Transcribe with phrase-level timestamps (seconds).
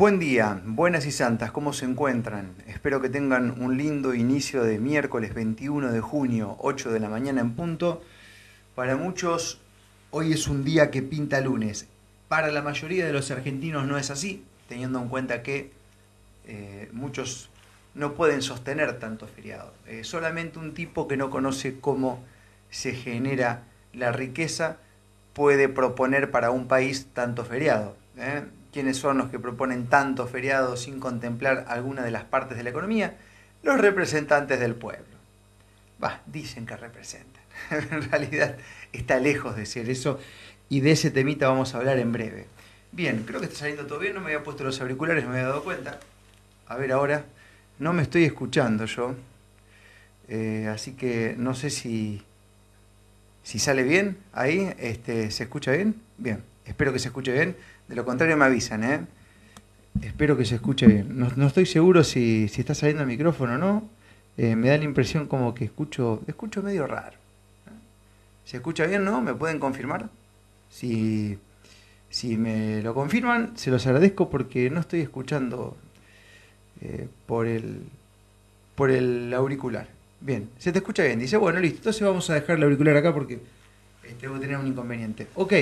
[0.00, 2.54] Buen día, buenas y santas, ¿cómo se encuentran?
[2.66, 7.42] Espero que tengan un lindo inicio de miércoles 21 de junio, 8 de la mañana
[7.42, 8.00] en punto.
[8.74, 9.60] Para muchos,
[10.10, 11.86] hoy es un día que pinta lunes.
[12.28, 15.70] Para la mayoría de los argentinos no es así, teniendo en cuenta que
[16.46, 17.50] eh, muchos
[17.94, 19.74] no pueden sostener tanto feriado.
[19.86, 22.24] Eh, solamente un tipo que no conoce cómo
[22.70, 24.78] se genera la riqueza
[25.34, 27.98] puede proponer para un país tanto feriado.
[28.16, 28.44] ¿eh?
[28.72, 32.70] ¿Quiénes son los que proponen tanto feriado sin contemplar alguna de las partes de la
[32.70, 33.16] economía?
[33.62, 35.04] Los representantes del pueblo.
[35.98, 37.42] Bah, dicen que representan.
[37.70, 38.56] en realidad
[38.92, 40.18] está lejos de ser eso
[40.68, 42.46] y de ese temita vamos a hablar en breve.
[42.92, 45.36] Bien, creo que está saliendo todo bien, no me había puesto los auriculares, no me
[45.36, 46.00] había dado cuenta.
[46.66, 47.24] A ver ahora,
[47.78, 49.14] no me estoy escuchando yo,
[50.28, 52.22] eh, así que no sé si,
[53.42, 56.00] si sale bien ahí, este, ¿se escucha bien?
[56.18, 57.56] Bien, espero que se escuche bien.
[57.90, 59.00] De lo contrario me avisan, ¿eh?
[60.00, 61.18] Espero que se escuche bien.
[61.18, 63.88] No, estoy seguro si, está saliendo el micrófono o no.
[64.36, 67.18] Eh, me da la impresión como que escucho, escucho medio raro.
[68.44, 69.20] ¿Se escucha bien, no?
[69.20, 70.08] ¿Me pueden confirmar?
[70.70, 71.36] Si,
[72.10, 75.76] si me lo confirman, se los agradezco porque no estoy escuchando
[76.82, 77.82] eh, por, el,
[78.76, 79.88] por el auricular.
[80.20, 81.18] Bien, se te escucha bien.
[81.18, 83.40] Dice, bueno, listo, entonces vamos a dejar el auricular acá porque
[84.20, 85.26] tengo que tener un inconveniente.
[85.34, 85.54] Ok.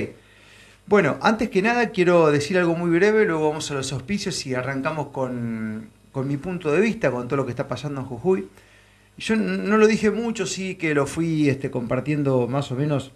[0.88, 4.54] Bueno, antes que nada quiero decir algo muy breve, luego vamos a los auspicios y
[4.54, 8.48] arrancamos con, mi punto de vista, con todo lo que está pasando en Jujuy.
[9.18, 13.12] Yo no lo dije mucho, sí que lo fui este, compartiendo más o menos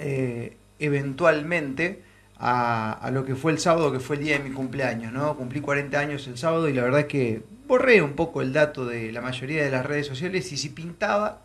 [0.00, 2.02] eh, eventualmente
[2.40, 5.36] a, lo que fue el sábado, que fue el día de mi cumpleaños, ¿no?
[5.36, 8.84] Cumplí 40 años el sábado y la verdad es que borré un poco el dato
[8.84, 11.40] de la mayoría de las redes sociales y si pintaba,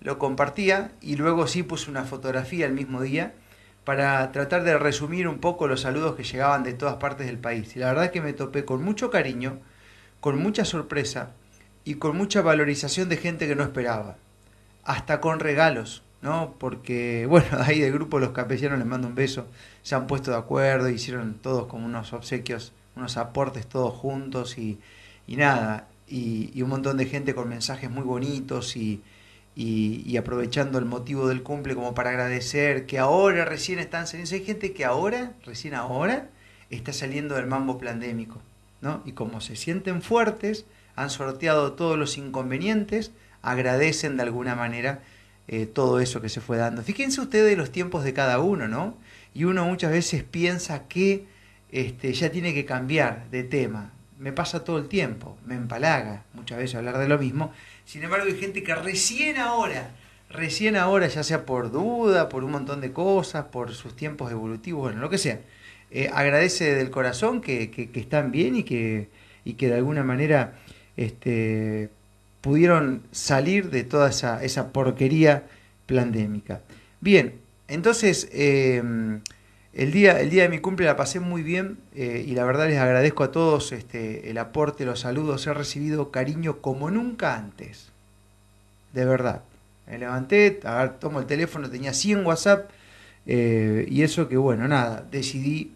[0.00, 3.34] lo compartía y luego sí puse una fotografía el mismo día
[3.84, 7.76] para tratar de resumir un poco los saludos que llegaban de todas partes del país.
[7.76, 9.58] Y la verdad es que me topé con mucho cariño,
[10.20, 11.32] con mucha sorpresa
[11.84, 14.16] y con mucha valorización de gente que no esperaba.
[14.84, 16.54] Hasta con regalos, ¿no?
[16.58, 19.46] Porque, bueno, ahí del grupo Los Capellanos les mando un beso.
[19.82, 24.80] Se han puesto de acuerdo, hicieron todos como unos obsequios, unos aportes todos juntos y,
[25.28, 25.88] nada.
[26.08, 29.02] Y un montón de gente con mensajes muy bonitos y,
[29.56, 34.34] y, aprovechando el motivo del cumple como para agradecer que ahora recién están saliendo.
[34.34, 36.28] Hay gente que ahora, recién ahora,
[36.70, 38.40] está saliendo del mambo pandémico,
[38.80, 39.02] ¿no?
[39.04, 40.66] Y como se sienten fuertes,
[40.96, 45.00] han sorteado todos los inconvenientes, agradecen de alguna manera
[45.46, 46.82] eh, todo eso que se fue dando.
[46.82, 48.96] Fíjense ustedes los tiempos de cada uno, ¿no?
[49.34, 51.26] Y uno muchas veces piensa que
[51.70, 53.92] este, ya tiene que cambiar de tema.
[54.18, 57.52] Me pasa todo el tiempo, me empalaga muchas veces hablar de lo mismo
[57.84, 59.90] sin embargo, hay gente que recién ahora,
[60.30, 64.82] recién ahora, ya sea por duda, por un montón de cosas, por sus tiempos evolutivos,
[64.82, 65.40] bueno, lo que sea,
[65.90, 69.08] eh, agradece del corazón que, que, están bien y que,
[69.44, 70.54] y que de alguna manera
[70.96, 71.90] este,
[72.40, 75.44] pudieron salir de toda esa, esa porquería
[75.86, 76.62] pandémica.
[77.00, 77.34] Bien,
[77.68, 78.82] entonces eh,
[79.74, 82.68] el día, el día de mi cumple la pasé muy bien eh, y la verdad
[82.68, 85.46] les agradezco a todos este, el aporte, los saludos.
[85.46, 87.90] He recibido cariño como nunca antes.
[88.92, 89.42] De verdad.
[89.86, 90.60] Me levanté,
[91.00, 92.70] tomo el teléfono, tenía 100 WhatsApp
[93.26, 95.72] eh, y eso que bueno, nada, decidí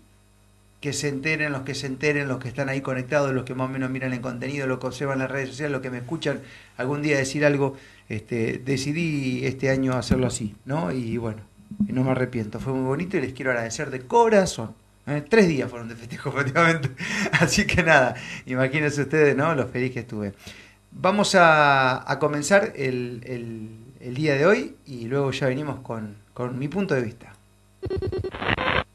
[0.81, 3.69] que se enteren los que se enteren, los que están ahí conectados, los que más
[3.69, 6.41] o menos miran el contenido, los que observan las redes sociales, los que me escuchan
[6.77, 7.77] algún día decir algo,
[8.09, 10.93] este, decidí este año hacerlo así, ¿no?
[10.93, 11.43] Y bueno,
[11.87, 12.61] y no me arrepiento.
[12.61, 14.75] Fue muy bonito y les quiero agradecer de corazón.
[15.07, 15.25] ¿eh?
[15.29, 16.91] Tres días fueron de festejo, efectivamente.
[17.33, 18.15] Así que nada,
[18.47, 19.55] imagínense ustedes, ¿no?
[19.55, 20.33] Lo feliz que estuve.
[20.91, 23.21] Vamos a, comenzar el,
[24.01, 27.35] el, día de hoy y luego ya venimos con, con mi punto de vista.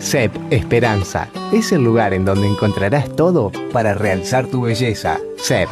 [0.00, 5.18] CEP Esperanza es el lugar en donde encontrarás todo para realzar tu belleza.
[5.38, 5.68] CEP.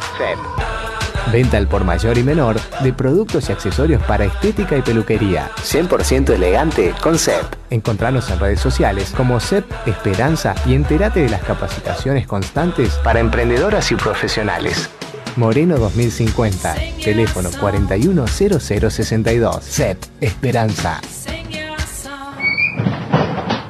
[1.31, 5.51] Venta al por mayor y menor de productos y accesorios para estética y peluquería.
[5.57, 7.43] 100% elegante con CEP.
[7.69, 13.91] Encontranos en redes sociales como CEP Esperanza y entérate de las capacitaciones constantes para emprendedoras
[13.91, 14.89] y profesionales.
[15.35, 16.75] Moreno 2050.
[17.03, 19.63] Teléfono 410062.
[19.63, 21.01] CEP Esperanza.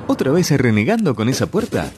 [0.06, 1.89] ¿Otra vez renegando con esa puerta?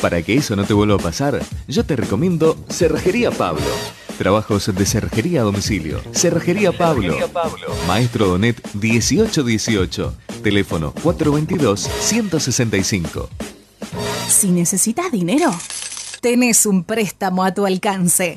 [0.00, 3.62] Para que eso no te vuelva a pasar, yo te recomiendo Cerrajería Pablo.
[4.22, 6.00] Trabajos de cerrajería a domicilio.
[6.12, 7.16] Cerrajería Pablo.
[7.88, 10.14] Maestro Donet 1818.
[10.44, 13.28] Teléfono 422-165.
[14.28, 15.50] Si necesitas dinero,
[16.20, 18.36] tenés un préstamo a tu alcance.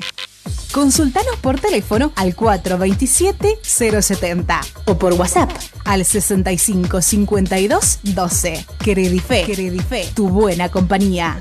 [0.72, 5.52] Consultanos por teléfono al 427-070 o por WhatsApp
[5.84, 8.66] al 6552 12.
[8.78, 11.40] Credife, Credife, tu buena compañía.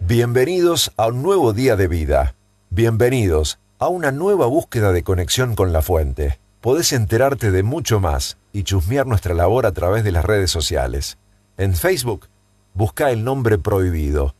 [0.00, 2.34] Bienvenidos a un nuevo día de vida.
[2.68, 6.40] Bienvenidos a una nueva búsqueda de conexión con la fuente.
[6.60, 11.18] Podés enterarte de mucho más y chusmear nuestra labor a través de las redes sociales.
[11.56, 12.26] En Facebook,
[12.74, 14.34] busca el nombre prohibido,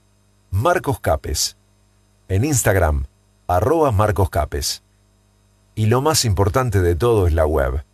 [0.51, 1.57] Marcos Capes.
[2.29, 3.07] En Instagram,
[3.47, 4.83] arroba Marcos Capes.
[5.77, 7.85] Y lo más importante de todo es la web,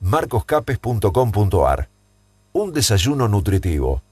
[0.00, 1.88] marcoscapes.com.ar.
[2.52, 4.02] Un desayuno nutritivo,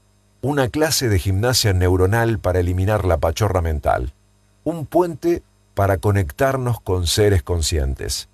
[0.41, 4.13] una clase de gimnasia neuronal para eliminar la pachorra mental,
[4.63, 5.43] un puente
[5.79, 8.27] para conectarnos con seres conscientes.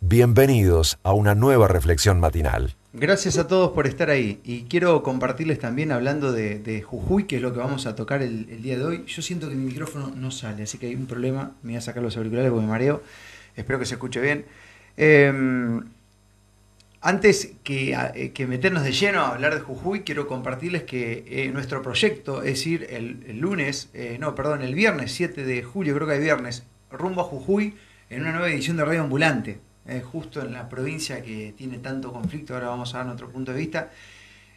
[0.00, 2.74] Bienvenidos a una nueva reflexión matinal.
[2.92, 7.42] Gracias a todos por estar ahí y quiero compartirles también hablando de, Jujuy, que es
[7.42, 9.04] lo que vamos a tocar el, día de hoy.
[9.06, 11.52] Yo siento que mi micrófono no sale, así que hay un problema.
[11.62, 13.00] Me voy a sacar los auriculares porque me mareo.
[13.54, 14.44] Espero que se escuche bien.
[14.96, 15.84] Em,
[17.08, 21.82] antes que, que, meternos de lleno a hablar de Jujuy, quiero compartirles que eh, nuestro
[21.82, 26.14] proyecto, es decir, el, lunes, eh, no, perdón, el viernes 7 de julio, creo que
[26.14, 27.74] hay viernes, rumbo a Jujuy
[28.10, 32.12] en una nueva edición de Radio Ambulante eh, justo en la provincia que tiene tanto
[32.12, 33.90] conflicto, ahora vamos a dar nuestro punto de vista.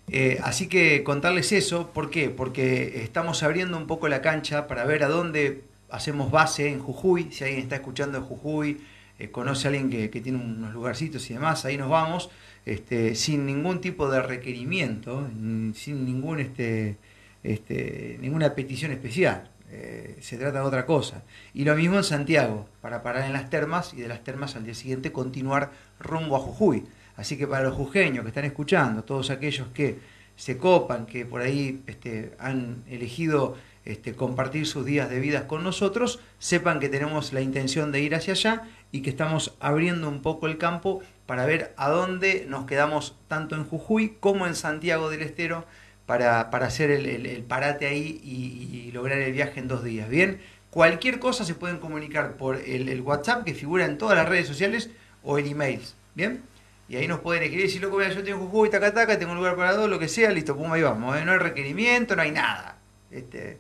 [0.08, 2.32] Eh, así que contarles eso, ¿por qué?
[2.32, 5.62] Porque estamos abriendo un poco la cancha para ver a dónde
[5.92, 8.82] hacemos base en Jujuy, si alguien está escuchando de Jujuy,
[9.20, 12.30] eh, conoce a alguien que, tiene unos lugarcitos y demás, ahí nos vamos,
[12.66, 15.28] este, sin ningún tipo de requerimiento,
[15.76, 16.98] sin ningún, este,
[17.44, 19.50] este, ninguna petición especial.
[19.72, 21.24] Eh, se trata de otra cosa.
[21.54, 24.66] Y lo mismo en Santiago, para parar en las termas y de las termas al
[24.66, 26.86] día siguiente continuar rumbo a Jujuy.
[27.18, 30.00] Así que para los jujeños que están escuchando, todos aquellos que
[30.36, 35.64] se copan, que por ahí este, han elegido este, compartir sus días de vida con
[35.64, 40.22] nosotros, sepan que tenemos la intención de ir hacia allá y que estamos abriendo un
[40.22, 45.10] poco el campo para ver a dónde nos quedamos tanto en Jujuy como en Santiago
[45.10, 45.66] del Estero
[46.06, 50.10] para, hacer el, parate ahí y, lograr el viaje en dos días.
[50.10, 50.40] Bien,
[50.72, 54.90] cualquier cosa se pueden comunicar por el, WhatsApp que figura en todas las redes sociales
[55.24, 55.82] o el email.
[56.16, 56.42] Bien,
[56.88, 59.56] y ahí nos pueden escribir, si loco, yo tengo Jujuy, taca, taca, tengo un lugar
[59.56, 61.16] para dos, lo que sea, listo, pum, ahí vamos.
[61.16, 61.24] ¿eh?
[61.24, 62.80] No hay requerimiento, no hay nada.
[63.12, 63.60] Este,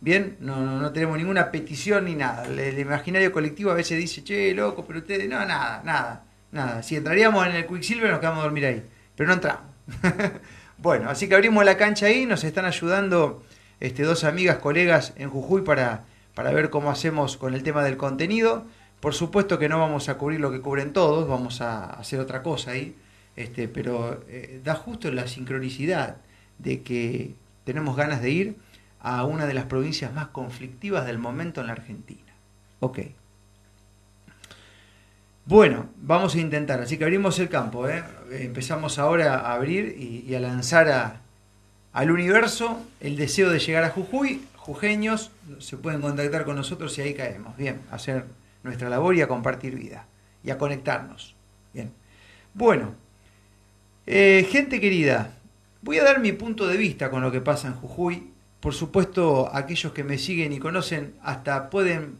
[0.00, 2.46] bien, no, no, tenemos ninguna petición ni nada.
[2.46, 6.82] El, imaginario colectivo a veces dice, che, loco, pero ustedes, no, nada, nada, nada.
[6.82, 8.82] Si entraríamos en el Quicksilver nos quedamos a dormir ahí,
[9.14, 9.64] pero no entramos.
[10.82, 13.42] Bueno, así que abrimos la cancha ahí, nos están ayudando
[13.80, 16.04] este, dos amigas, colegas en Jujuy para,
[16.34, 18.64] para ver cómo hacemos con el tema del contenido.
[19.00, 22.42] Por supuesto que no vamos a cubrir lo que cubren todos, vamos a hacer otra
[22.42, 22.96] cosa ahí,
[23.36, 26.16] este, pero eh, da justo la sincronicidad
[26.56, 28.56] de que tenemos ganas de ir
[29.00, 32.32] a una de las provincias más conflictivas del momento en la Argentina.
[32.80, 33.00] Ok.
[35.46, 38.04] Bueno, vamos a intentar, así que abrimos el campo, ¿eh?
[38.30, 41.20] empezamos ahora a abrir y, a lanzar
[41.92, 44.42] al universo el deseo de llegar a Jujuy.
[44.56, 47.56] Jujeños se pueden contactar con nosotros y ahí caemos.
[47.56, 48.26] Bien, a hacer
[48.62, 50.06] nuestra labor y a compartir vida
[50.44, 51.34] y a conectarnos.
[51.72, 51.92] Bien.
[52.54, 52.94] Bueno,
[54.06, 55.32] eh, gente querida,
[55.82, 58.30] voy a dar mi punto de vista con lo que pasa en Jujuy.
[58.60, 62.18] Por supuesto, aquellos que me siguen y conocen hasta pueden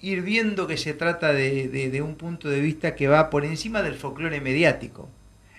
[0.00, 3.94] ir viendo que se trata de, un punto de vista que va por encima del
[3.94, 5.08] folclore mediático,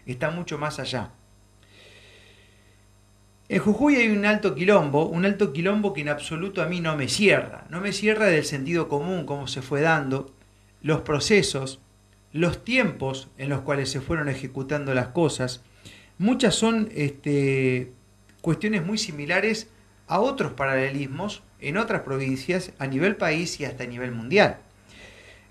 [0.06, 1.12] está mucho más allá.
[3.48, 6.96] En Jujuy hay un alto quilombo, un alto quilombo que en absoluto a mí no
[6.96, 10.34] me cierra, no me cierra del sentido común, cómo se fue dando,
[10.82, 11.80] los procesos,
[12.34, 15.62] los tiempos en los cuales se fueron ejecutando las cosas,
[16.18, 17.92] muchas son este,
[18.42, 19.68] cuestiones muy similares
[20.08, 24.58] a otros paralelismos en otras provincias a nivel país y hasta a nivel mundial.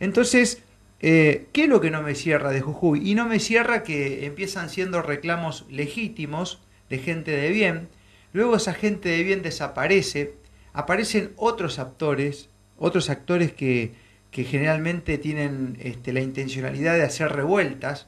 [0.00, 0.62] Entonces,
[1.00, 3.08] eh, ¿qué es lo que no me cierra de Jujuy?
[3.08, 7.88] Y no me cierra que empiezan siendo reclamos legítimos de gente de bien,
[8.32, 10.34] luego esa gente de bien desaparece,
[10.72, 13.92] aparecen otros actores, otros actores que,
[14.32, 18.06] generalmente tienen este, la intencionalidad de hacer revueltas,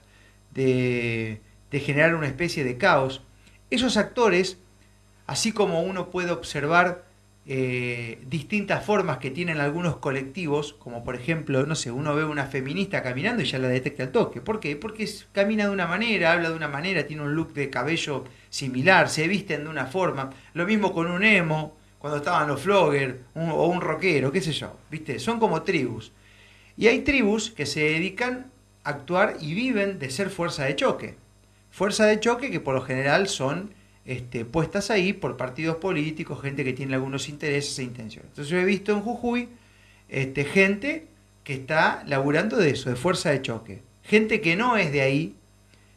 [0.55, 3.23] de, de generar una especie de caos.
[3.71, 4.59] Esos actores,
[5.27, 7.05] así como uno puede observar
[7.45, 12.47] eh, distintas formas que tienen algunos colectivos, como por ejemplo, no sé, uno ve una
[12.47, 14.41] feminista caminando y ya la detecta al toque.
[14.41, 14.77] ¿Por qué?
[14.77, 19.09] Porque camina de una manera, habla de una manera, tiene un look de cabello similar,
[19.09, 20.31] se visten de una forma.
[20.55, 24.77] Lo mismo con un emo, cuando estaban los floggers, o un rockero, qué sé yo.
[24.91, 25.19] ¿Viste?
[25.19, 26.13] Son como tribus.
[26.77, 28.51] Y hay tribus que se dedican
[28.85, 31.17] a actuar y viven de ser fuerza de choque.
[31.71, 36.65] Fuerza de choque que por lo general son este, puestas ahí por partidos políticos, gente
[36.65, 38.31] que tiene algunos intereses e intenciones.
[38.31, 39.49] Entonces yo he visto en Jujuy
[40.09, 41.07] este, gente
[41.45, 43.83] que está laburando de eso, de fuerza de choque.
[44.03, 45.37] Gente que no es de ahí,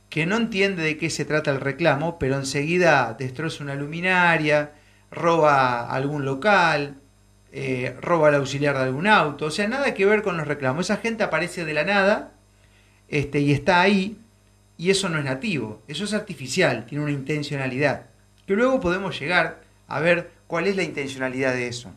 [0.09, 4.73] que no entiende de qué se trata el reclamo, pero enseguida destroza una luminaria,
[5.11, 6.97] roba algún local,
[7.51, 10.85] eh, roba el auxiliar de algún auto, o sea, nada que ver con los reclamos.
[10.85, 12.33] Esa gente aparece de la nada
[13.07, 14.17] este, y está ahí
[14.77, 18.07] y eso no es nativo, eso es artificial, tiene una intencionalidad.
[18.45, 21.91] Que luego podemos llegar a ver cuál es la intencionalidad de eso.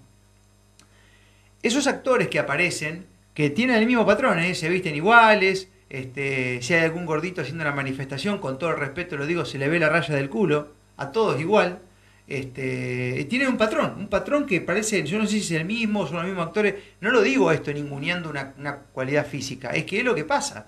[1.62, 4.54] Esos actores que aparecen, que tienen el mismo patrón, ¿eh?
[4.54, 9.16] se visten iguales, este, si hay algún gordito haciendo una manifestación, con todo el respeto
[9.16, 11.80] lo digo, se le ve la raya del culo, a todos igual.
[12.26, 16.06] Este, tienen un patrón, un patrón que parece, yo no sé si es el mismo,
[16.06, 19.98] son los mismos actores, no lo digo esto ninguneando una, una cualidad física, es que
[19.98, 20.66] es lo que pasa.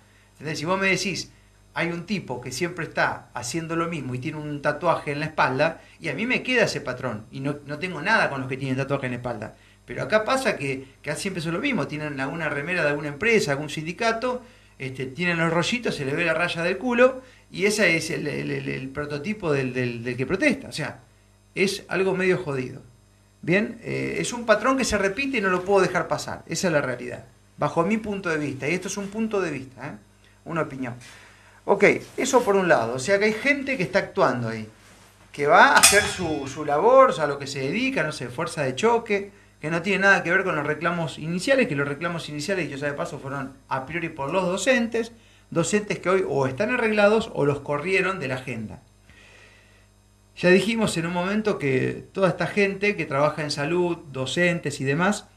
[0.55, 1.31] Si vos me decís,
[1.75, 5.27] hay un tipo que siempre está haciendo lo mismo y tiene un tatuaje en la
[5.27, 8.57] espalda, y a mí me queda ese patrón, y no, tengo nada con los que
[8.57, 9.55] tienen tatuaje en la espalda.
[9.87, 13.53] Pero acá pasa que, que siempre son lo mismo, tienen alguna remera de alguna empresa,
[13.53, 14.43] algún sindicato,
[14.79, 17.23] este, tienen los rollitos, se le ve la raya del culo,
[17.53, 20.69] y ese es el, prototipo del, del, que protesta.
[20.69, 21.01] O sea,
[21.55, 22.83] es algo medio jodido.
[23.43, 26.45] Bien, eh, es un patrón que se repite y no lo puedo dejar pasar.
[26.47, 27.25] Esa es la realidad,
[27.59, 28.69] bajo mi punto de vista.
[28.69, 29.93] Y esto es un punto de vista, ¿eh?
[30.45, 30.95] una opinión.
[31.73, 31.85] Ok,
[32.17, 32.95] eso por un lado.
[32.95, 34.67] O sea que hay gente que está actuando ahí,
[35.31, 38.65] que va a hacer su, su labor, a lo que se dedica, no sé, fuerza
[38.65, 42.29] de choque, que no tiene nada que ver con los reclamos iniciales, que los reclamos
[42.29, 45.13] iniciales, yo ya de paso, fueron a priori por los docentes,
[45.51, 48.83] docentes que hoy o están arreglados o los corrieron de la agenda.
[50.37, 54.85] Ya dijimos en un momento que toda esta gente que trabaja en salud, docentes y
[54.85, 55.29] demás,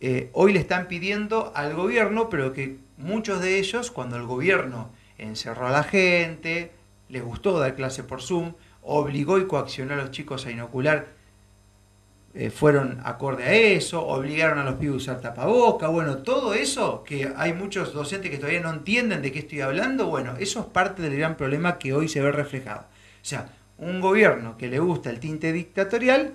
[0.00, 4.90] eh, hoy le están pidiendo al gobierno, pero que muchos de ellos, cuando el gobierno
[5.18, 6.72] encerró a la gente,
[7.08, 11.08] les gustó dar clase por Zoom, obligó y coaccionó a los chicos a inocular,
[12.34, 17.02] eh, fueron acorde a eso, obligaron a los pibes a usar tapaboca, bueno, todo eso,
[17.02, 20.66] que hay muchos docentes que todavía no entienden de qué estoy hablando, bueno, eso es
[20.66, 22.82] parte del gran problema que hoy se ve reflejado.
[22.82, 26.34] O sea, un gobierno que le gusta el tinte dictatorial,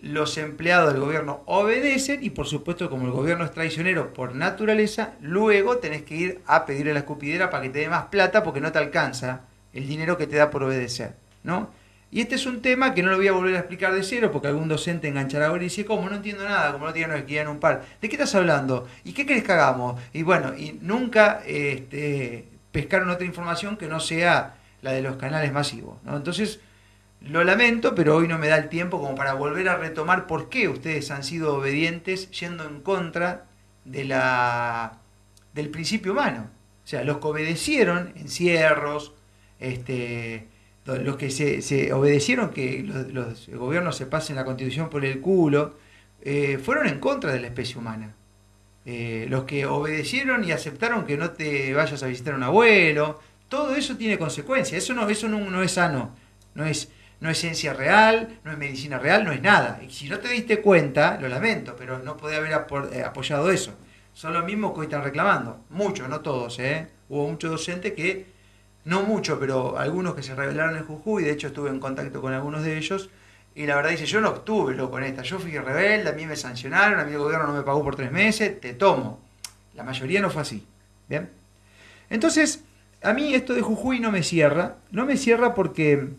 [0.00, 5.14] los empleados del gobierno obedecen y por supuesto como el gobierno es traicionero por naturaleza,
[5.20, 8.60] luego tenés que ir a pedirle la escupidera para que te dé más plata porque
[8.60, 11.70] no te alcanza el dinero que te da por obedecer, ¿no?
[12.10, 14.30] Y este es un tema que no lo voy a volver a explicar de cero
[14.32, 16.08] porque algún docente enganchará ahora y dice, ¿cómo?
[16.08, 17.84] No entiendo nada, como no tienen que en un par.
[18.00, 18.86] ¿De qué estás hablando?
[19.04, 20.00] ¿Y qué querés que hagamos?
[20.12, 25.52] Y bueno, y nunca este, pescaron otra información que no sea la de los canales
[25.52, 26.16] masivos, ¿no?
[26.16, 26.60] Entonces,
[27.28, 30.48] lo lamento, pero hoy no me da el tiempo como para volver a retomar por
[30.48, 33.46] qué ustedes han sido obedientes yendo en contra
[33.84, 34.98] de la,
[35.52, 36.48] del principio humano.
[36.84, 39.12] O sea, los que obedecieron encierros,
[39.58, 40.46] este,
[40.84, 45.76] los que se, obedecieron que los, gobiernos se pasen la constitución por el culo,
[46.22, 48.14] eh, fueron en contra de la especie humana.
[48.84, 53.20] Eh, los que obedecieron y aceptaron que no te vayas a visitar a un abuelo,
[53.48, 54.84] todo eso tiene consecuencias.
[54.84, 56.14] Eso no, eso no, no es sano.
[56.54, 56.88] No es,
[57.20, 59.80] no es ciencia real, no es medicina real, no es nada.
[59.82, 62.52] Y si no te diste cuenta, lo lamento, pero no podía haber
[62.92, 63.72] eh, apoyado eso.
[64.12, 65.64] Son los mismos que hoy están reclamando.
[65.70, 66.88] Muchos, no todos, ¿eh?
[67.08, 68.26] Hubo muchos docentes que,
[68.84, 72.32] no muchos, pero algunos que se rebelaron en Jujuy, de hecho estuve en contacto con
[72.32, 73.10] algunos de ellos,
[73.54, 76.26] y la verdad dice, yo no obtuve lo con esta, yo fui rebelde, a mí
[76.26, 79.20] me sancionaron, a mí el gobierno no me pagó por tres meses, te tomo.
[79.74, 80.66] La mayoría no fue así.
[81.08, 81.30] ¿Bien?
[82.10, 82.64] Entonces,
[83.02, 86.10] a mí esto de Jujuy no me cierra, no me cierra porque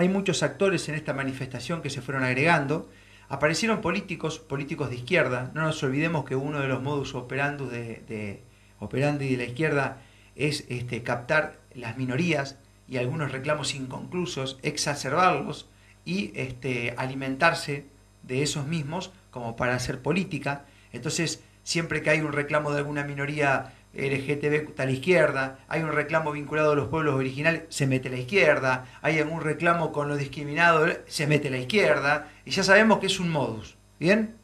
[0.00, 2.90] hay muchos actores en esta manifestación que se fueron agregando.
[3.28, 5.50] Aparecieron políticos, políticos de izquierda.
[5.54, 8.42] No nos olvidemos que uno de los modus operandi de, de,
[8.80, 9.98] de la izquierda
[10.36, 12.56] es este, captar las minorías
[12.88, 15.68] y algunos reclamos inconclusos, exacerbarlos
[16.06, 17.84] y este, alimentarse
[18.22, 20.64] de esos mismos como para hacer política.
[20.92, 25.92] Entonces, siempre que hay un reclamo de alguna minoría LGTB está la izquierda, hay un
[25.92, 30.18] reclamo vinculado a los pueblos originales, se mete la izquierda, hay algún reclamo con los
[30.18, 34.36] discriminados, se mete la izquierda, y ya sabemos que es un modus, ¿bien?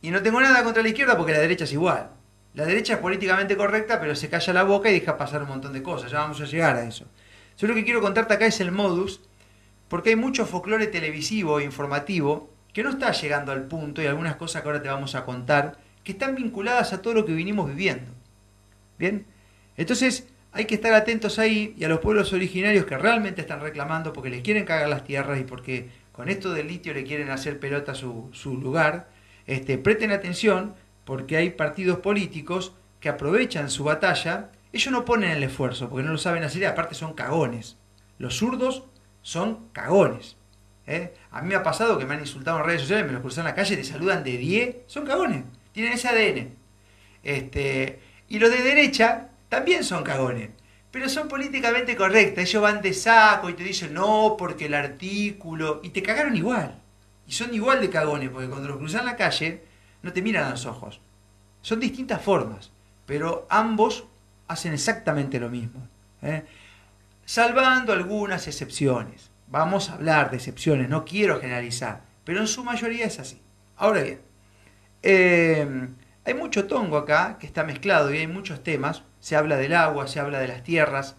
[0.00, 2.10] Y no tengo nada contra la izquierda porque la derecha es igual.
[2.54, 5.74] La derecha es políticamente correcta, pero se calla la boca y deja pasar un montón
[5.74, 7.04] de cosas, ya vamos a llegar a eso.
[7.58, 9.20] Yo lo que quiero contarte acá es el modus,
[9.88, 14.36] porque hay mucho folclore televisivo e informativo que no está llegando al punto y algunas
[14.36, 17.68] cosas que ahora te vamos a contar, que están vinculadas a todo lo que vinimos
[17.68, 18.15] viviendo.
[18.98, 19.26] ¿Bien?
[19.76, 24.12] Entonces, hay que estar atentos ahí y a los pueblos originarios que realmente están reclamando
[24.12, 27.60] porque les quieren cagar las tierras y porque con esto del litio le quieren hacer
[27.60, 29.10] pelota su, su lugar,
[29.46, 30.74] este, presten atención
[31.04, 36.12] porque hay partidos políticos que aprovechan su batalla, ellos no ponen el esfuerzo porque no
[36.12, 37.76] lo saben hacer y aparte son cagones.
[38.18, 38.84] Los zurdos
[39.20, 40.36] son cagones.
[40.86, 41.14] ¿eh?
[41.30, 43.42] A mí me ha pasado que me han insultado en redes sociales, me los cruzan
[43.42, 46.54] en la calle, te saludan de 10, son cagones, tienen ese ADN.
[47.22, 50.50] Este, y los de derecha también son cagones,
[50.90, 52.44] pero son políticamente correctas.
[52.48, 55.80] Ellos van de saco y te dicen no porque el artículo.
[55.82, 56.80] Y te cagaron igual.
[57.26, 59.62] Y son igual de cagones, porque cuando los cruzan la calle
[60.02, 61.00] no te miran a los ojos.
[61.62, 62.70] Son distintas formas,
[63.06, 64.04] pero ambos
[64.48, 65.86] hacen exactamente lo mismo.
[66.22, 66.44] ¿eh?
[67.24, 69.30] Salvando algunas excepciones.
[69.48, 73.40] Vamos a hablar de excepciones, no quiero generalizar, pero en su mayoría es así.
[73.76, 74.20] Ahora bien,
[75.02, 75.88] eh,
[76.26, 79.04] hay mucho tongo acá que está mezclado y hay muchos temas.
[79.20, 81.14] Se habla del agua, se habla de las tierras,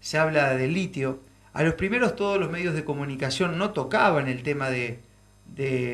[0.00, 1.20] se habla del litio.
[1.52, 5.00] A los primeros todos los medios de comunicación no tocaban el tema de,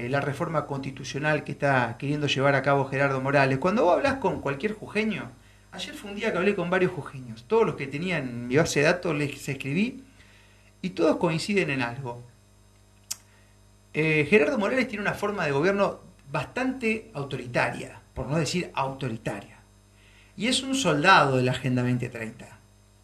[0.08, 3.58] la reforma constitucional que está queriendo llevar a cabo Gerardo Morales.
[3.58, 5.32] Cuando vos hablas con cualquier jujeño,
[5.72, 8.80] ayer fue un día que hablé con varios jujeños, todos los que tenían mi base
[8.80, 10.04] de datos les escribí
[10.80, 12.22] y todos coinciden en algo.
[13.94, 19.58] Eh, Gerardo Morales tiene una forma de gobierno bastante autoritaria por no decir autoritaria.
[20.36, 22.58] Y es un soldado de la Agenda 2030,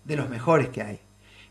[0.05, 1.01] de los mejores que hay.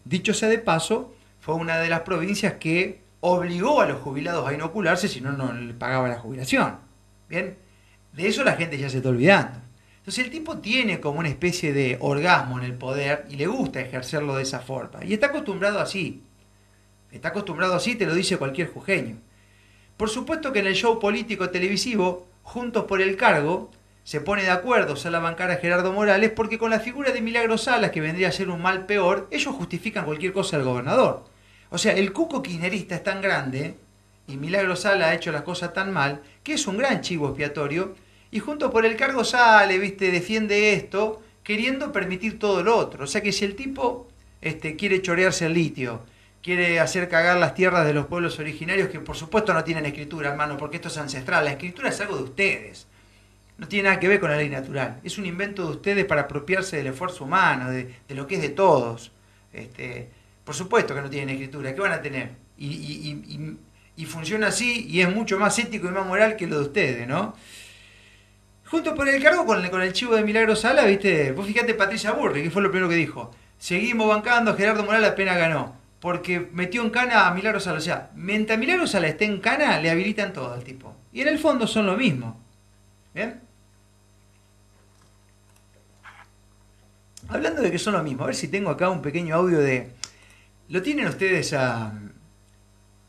[0.04, 4.54] Dicho sea de paso, fue una de las provincias que obligó a los jubilados a
[4.54, 6.78] inocularse, si no, no le pagaba la jubilación.
[7.30, 7.58] Bien,
[8.14, 9.60] de eso la gente ya se está olvidando.
[10.00, 13.82] Entonces el tipo tiene como una especie de orgasmo en el poder y le gusta
[13.82, 15.04] ejercerlo de esa forma.
[15.06, 16.24] Y está acostumbrado así.
[17.12, 19.18] Está acostumbrado así, te lo dice cualquier jujeño.
[19.98, 23.72] Por supuesto que en el show político televisivo Juntos por el Cargo
[24.04, 27.92] se pone de acuerdo Sala Bancara Gerardo Morales porque con la figura de Milagro Salas,
[27.92, 31.26] que vendría a ser un mal peor, ellos justifican cualquier cosa al gobernador.
[31.70, 33.76] O sea, el cuco kirchnerista es tan grande
[34.28, 37.96] y Milagro Sala ha hecho las cosas tan mal que es un gran chivo expiatorio
[38.32, 43.04] y Juntos por el Cargo sale, viste, defiende esto queriendo permitir todo lo otro.
[43.04, 44.08] O sea que si el tipo
[44.42, 46.02] este, quiere chorearse el litio,
[46.42, 50.30] quiere hacer cagar las tierras de los pueblos originarios que por supuesto no tienen escritura,
[50.30, 51.46] hermano, porque esto es ancestral.
[51.46, 52.88] La escritura es algo de ustedes.
[53.58, 55.00] No tiene nada que ver con la ley natural.
[55.04, 58.50] Es un invento de ustedes para apropiarse del esfuerzo humano, de, lo que es de
[58.50, 59.12] todos.
[59.52, 60.10] Este,
[60.46, 61.76] por supuesto que no tienen escritura.
[61.76, 62.32] ¿Qué van a tener?
[62.58, 63.58] Y,
[64.06, 67.36] funciona así y es mucho más ético y más moral que lo de ustedes, ¿no?
[68.66, 71.34] Junto por el cargo con el, con el chivo de Milagro Sala, ¿viste?
[71.34, 73.32] Vos fíjate Patricia Burri, que fue lo primero que dijo.
[73.58, 77.80] Seguimos bancando, Gerardo Morales apenas ganó porque metió en cana a Milagro Sala.
[77.80, 80.96] O sea, mientras Milagro Sala esté en cana, le habilitan todo al tipo.
[81.12, 82.40] Y en el fondo son lo mismo.
[83.14, 83.42] ¿Bien?
[87.28, 89.92] Hablando de que son lo mismo, a ver si tengo acá un pequeño audio de...
[90.70, 91.94] ¿Lo tienen ustedes a...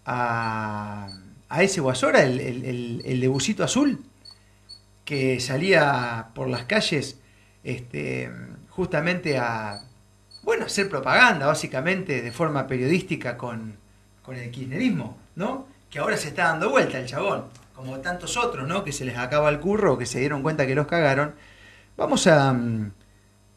[0.04, 1.08] a,
[1.48, 4.04] a ese Guasora, el, el, el, Busito Azul?
[5.04, 7.18] Que salía por las calles
[7.64, 8.30] este,
[8.68, 9.84] justamente a
[10.42, 13.78] bueno, hacer propaganda básicamente de forma periodística con,
[14.28, 15.66] el kirchnerismo, ¿no?
[15.90, 18.84] Que ahora se está dando vuelta el chabón, como tantos otros, ¿no?
[18.84, 21.34] Que se les acaba el curro, que se dieron cuenta que los cagaron.
[21.96, 22.54] Vamos a,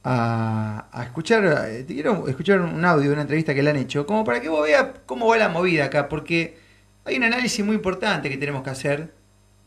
[0.04, 4.42] a, escuchar, eh, quiero escuchar un audio una entrevista que le han hecho, como para
[4.42, 6.58] que vos veas cómo va la movida acá, porque
[7.06, 9.14] hay un análisis muy importante que tenemos que hacer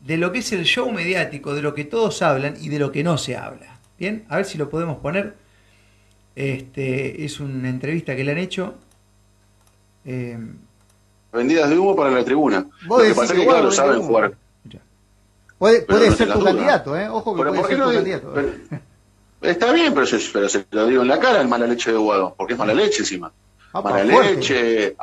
[0.01, 2.91] de lo que es el show mediático, de lo que todos hablan y de lo
[2.91, 3.79] que no se habla.
[3.97, 5.35] Bien, a ver si lo podemos poner.
[6.37, 8.75] Este, es una entrevista que le han hecho.
[10.05, 10.37] Eh,
[11.33, 12.67] Vendidas de humo para la tribuna.
[12.87, 14.35] Lo que pasa es que, claro, saben jugar.
[15.57, 17.09] Puede, puede ser tu candidato, ¿eh?
[17.09, 18.33] Ojo que puede ser tu candidato.
[19.41, 21.97] está bien, pero se, pero se lo digo en la cara el mala leche de
[21.97, 23.33] Guado, porque es mala leche encima.
[23.73, 24.95] mala leche,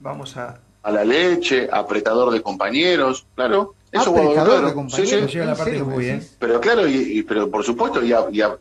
[0.00, 0.60] vamos a...
[0.84, 3.74] la leche, apretador de compañeros, claro.
[3.90, 5.30] Eso apretador de compañeros.
[5.32, 6.28] Sí, sí.
[6.38, 8.12] Pero claro, y, pero por supuesto, y,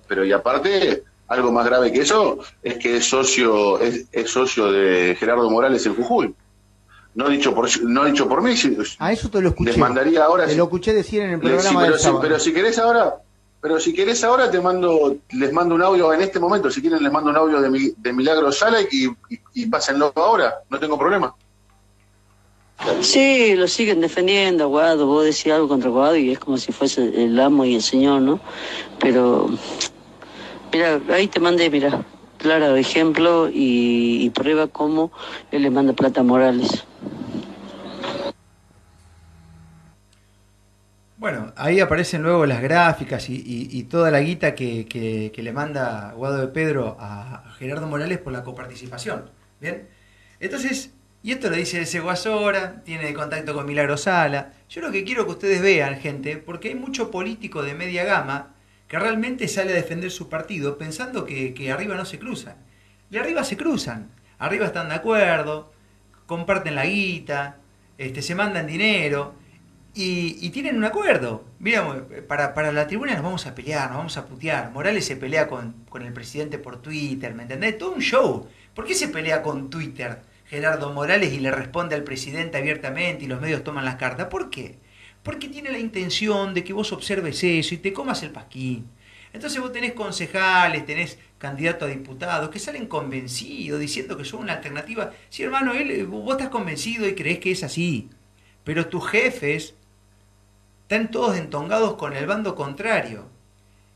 [0.08, 5.16] pero y aparte algo más grave que eso es que es socio es, socio de
[5.20, 6.34] Gerardo Morales en Jujuy.
[7.16, 8.54] No dicho por no dicho por mí.
[9.00, 9.72] A eso te lo escuché.
[9.72, 10.46] Les mandaría ahora.
[10.46, 11.82] Te lo escuché decir en el programa.
[11.82, 13.16] pero, si, pero si querés ahora,
[13.60, 16.70] pero si querés ahora te mando les mando un audio en este momento.
[16.70, 19.08] Si quieren les mando un audio de, de Milagro Sala y,
[19.56, 20.60] y, pásenlo ahora.
[20.70, 21.34] No tengo problema.
[23.02, 25.08] Sí, lo siguen defendiendo, Guado.
[25.08, 28.22] Vos decís algo contra Guado y es como si fuese el amo y el señor,
[28.22, 28.40] ¿no?
[29.00, 29.50] Pero
[30.78, 32.06] Mira, ahí te mandé, mira,
[32.38, 35.12] claro ejemplo y, prueba cómo
[35.50, 36.86] él le manda plata a Morales.
[41.18, 46.48] Bueno, ahí aparecen luego las gráficas y, toda la guita que, le manda Guado de
[46.50, 49.32] Pedro a Gerardo Morales por la coparticipación.
[49.60, 49.88] ¿Bien?
[50.40, 50.92] Entonces,
[51.24, 54.54] y esto lo dice ese Guasora, tiene contacto con Milagro Sala.
[54.70, 58.54] Yo lo que quiero que ustedes vean, gente, porque hay mucho político de media gama
[58.88, 62.56] que realmente sale a defender su partido pensando que, que arriba no se cruzan.
[63.10, 64.10] Y arriba se cruzan.
[64.40, 65.72] Arriba están de acuerdo,
[66.26, 67.58] comparten la guita,
[67.98, 69.34] este, se mandan dinero
[69.94, 71.44] y, tienen un acuerdo.
[71.60, 74.70] Mira, para, para, la tribuna nos vamos a pelear, nos vamos a putear.
[74.72, 77.78] Morales se pelea con, con el presidente por Twitter, ¿me entendés?
[77.80, 78.48] Todo un show.
[78.76, 83.28] ¿Por qué se pelea con Twitter Gerardo Morales y le responde al presidente abiertamente y
[83.28, 84.28] los medios toman las cartas?
[84.28, 84.78] ¿Por qué?
[85.28, 88.88] Porque tiene la intención de que vos observes eso y te comas el pasquín.
[89.34, 94.54] Entonces vos tenés concejales, tenés candidatos a diputados que salen convencidos diciendo que son una
[94.54, 95.12] alternativa.
[95.30, 98.10] Sí, hermano, él, vos estás convencido y crees que es así.
[98.64, 99.76] Pero tus jefes
[100.84, 103.28] están todos entongados con el bando contrario.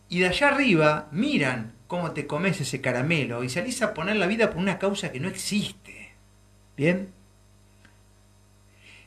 [0.10, 4.28] Y de allá arriba miran cómo te comes ese caramelo y salís a poner la
[4.28, 6.12] vida por una causa que no existe.
[6.76, 7.14] ¿Bien?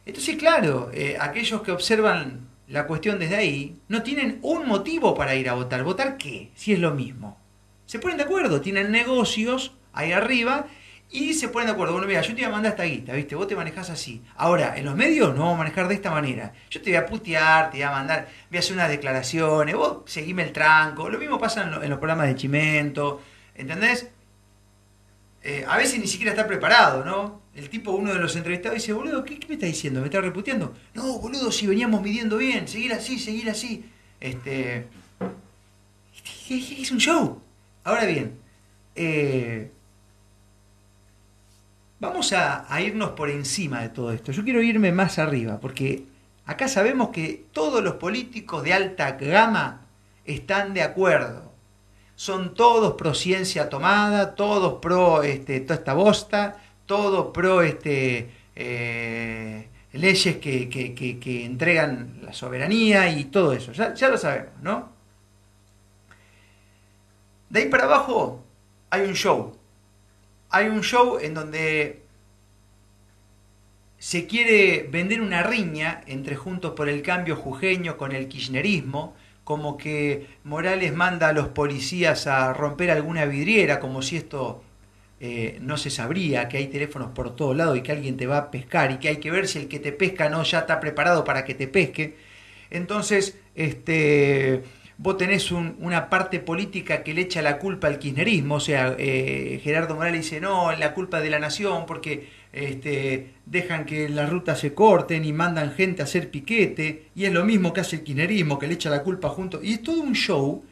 [0.06, 5.34] Entonces, claro, eh, aquellos que observan la cuestión desde ahí no tienen un motivo para
[5.34, 5.82] ir a votar.
[5.84, 6.50] ¿Votar qué?
[6.54, 7.38] Si es lo mismo.
[7.86, 10.66] Se ponen de acuerdo, tienen negocios ahí arriba
[11.10, 11.92] y se ponen de acuerdo.
[11.92, 13.34] Bueno, mira, yo te voy a mandar esta guita, ¿viste?
[13.34, 14.22] Vos te manejás así.
[14.36, 16.52] Ahora, en los medios no vamos a manejar de esta manera.
[16.70, 19.98] Yo te voy a putear, te voy a mandar, voy a hacer unas declaraciones, vos
[20.06, 21.08] seguime el tranco.
[21.08, 23.20] Lo mismo pasa en, los programas de Chimento,
[23.54, 24.10] ¿entendés?
[25.44, 27.42] Eh, a veces ni siquiera está preparado, ¿no?
[27.54, 30.00] El tipo, uno de los entrevistados, dice, boludo, ¿qué, me está diciendo?
[30.00, 30.74] ¿Me está reputeando?
[30.94, 33.84] No, boludo, si veníamos midiendo bien, seguir así, seguir así.
[34.18, 34.88] Este.
[36.48, 37.40] Es un show.
[37.84, 38.38] Ahora bien,
[38.96, 39.70] eh,
[42.04, 44.30] Vamos a, irnos por encima de todo esto.
[44.30, 46.04] Yo quiero irme más arriba, porque
[46.44, 49.86] acá sabemos que todos los políticos de alta gama
[50.26, 51.53] están de acuerdo.
[52.16, 59.68] Son todos pro ciencia tomada, todos pro este, toda esta bosta, todos pro este, eh,
[59.92, 63.72] leyes que, entregan la soberanía y todo eso.
[63.72, 64.92] Ya, ya lo sabemos, ¿no?
[67.50, 68.44] De ahí para abajo
[68.90, 69.56] hay un show
[70.54, 72.04] hay un show en donde
[73.98, 79.76] se quiere vender una riña entre Juntos por el Cambio jujeño con el kirchnerismo, como
[79.76, 84.62] que Morales manda a los policías a romper alguna vidriera, como si esto
[85.20, 88.38] eh, no se sabría, que hay teléfonos por todos lados y que alguien te va
[88.38, 90.80] a pescar y que hay que ver si el que te pesca no ya está
[90.80, 92.16] preparado para que te pesque.
[92.70, 94.62] Entonces, este
[94.96, 99.60] vos tenés una parte política que le echa la culpa al kirchnerismo, o sea, eh,
[99.62, 104.60] Gerardo Morales dice, no, la culpa de la nación porque este, dejan que las rutas
[104.60, 108.04] se corten y mandan gente a hacer piquete, y es lo mismo que hace el
[108.04, 110.64] kirchnerismo, que le echa la culpa junto, y es todo un show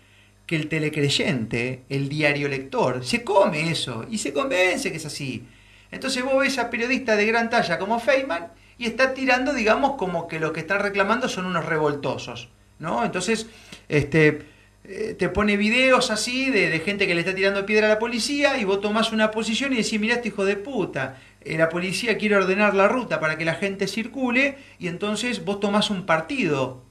[0.47, 5.45] que el telecreyente, el diario lector, se come eso y se convence que es así.
[5.91, 10.27] Entonces vos ves a periodistas de gran talla como Feynman y está tirando, digamos, como
[10.29, 12.49] que lo que están reclamando son unos revoltosos.
[12.79, 13.05] ¿no?
[13.05, 13.47] Entonces,
[13.89, 14.43] este,
[14.85, 18.59] eh, te pone videos así de, gente que le está tirando piedra a la policía
[18.59, 21.17] y vos tomás una posición y decís, mirá este hijo de puta,
[21.47, 25.91] la policía quiere ordenar la ruta para que la gente circule y entonces vos tomás
[25.91, 26.85] un partido.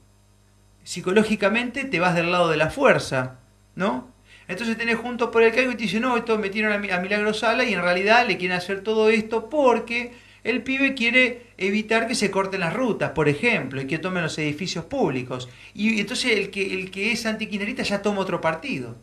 [0.84, 3.38] Psicológicamente te vas del lado de la fuerza,
[3.74, 4.12] ¿no?
[4.48, 7.64] Entonces tenés juntos por el cargo y te dicen, no, esto metieron a Milagro Sala
[7.64, 10.12] y en realidad le quieren hacer todo esto porque
[10.44, 14.36] el pibe quiere evitar que se corten las rutas, por ejemplo, y que tomen los
[14.38, 15.48] edificios públicos.
[15.72, 18.96] Y entonces el que, el que es antiquinarista ya toma otro partido.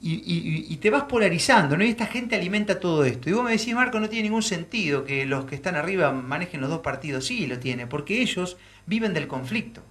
[0.00, 1.84] Y, te vas polarizando, ¿no?
[1.84, 3.28] Y esta gente alimenta todo esto.
[3.28, 6.60] Y vos me decís, Marco, no tiene ningún sentido que los que están arriba manejen
[6.60, 7.26] los dos partidos.
[7.26, 8.56] Sí, lo tiene, porque ellos
[8.86, 9.82] viven del conflicto.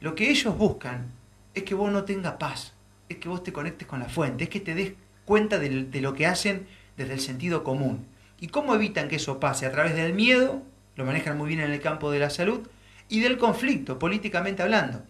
[0.00, 1.06] Lo que ellos buscan
[1.54, 2.74] es que vos no tengas paz,
[3.08, 6.14] es que vos te conectes con la fuente, es que te des cuenta de lo
[6.14, 8.06] que hacen desde el sentido común.
[8.40, 9.66] ¿Y cómo evitan que eso pase?
[9.66, 10.62] A través del miedo,
[10.96, 12.66] lo manejan muy bien en el campo de la salud,
[13.08, 15.02] y del conflicto, políticamente hablando.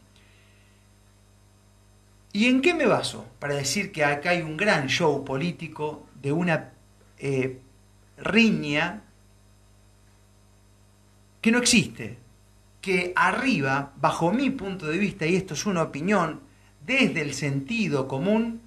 [2.32, 6.32] ¿Y en qué me baso para decir que acá hay un gran show político de
[6.32, 6.72] una
[7.18, 7.58] eh,
[8.16, 9.02] riña
[11.40, 12.18] que no existe?
[12.80, 16.40] Que arriba, bajo mi punto de vista, y esto es una opinión,
[16.84, 18.60] desde el sentido común,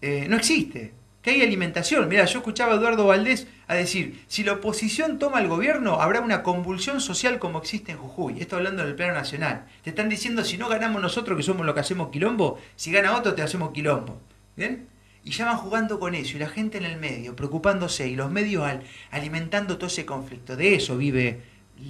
[0.00, 2.08] eh, no existe que hay alimentación.
[2.08, 6.20] Mira, yo escuchaba a Eduardo Valdés a decir, si la oposición toma el gobierno, habrá
[6.20, 8.40] una convulsión social como existe en Jujuy.
[8.40, 9.66] Esto hablando del plano nacional.
[9.82, 13.16] Te están diciendo, si no ganamos nosotros, que somos los que hacemos quilombo, si gana
[13.16, 14.20] otro, te hacemos quilombo.
[14.56, 14.88] ¿Bien?
[15.24, 18.30] Y ya van jugando con eso, y la gente en el medio, preocupándose, y los
[18.30, 18.68] medios
[19.12, 20.56] alimentando todo ese conflicto.
[20.56, 21.42] De eso vive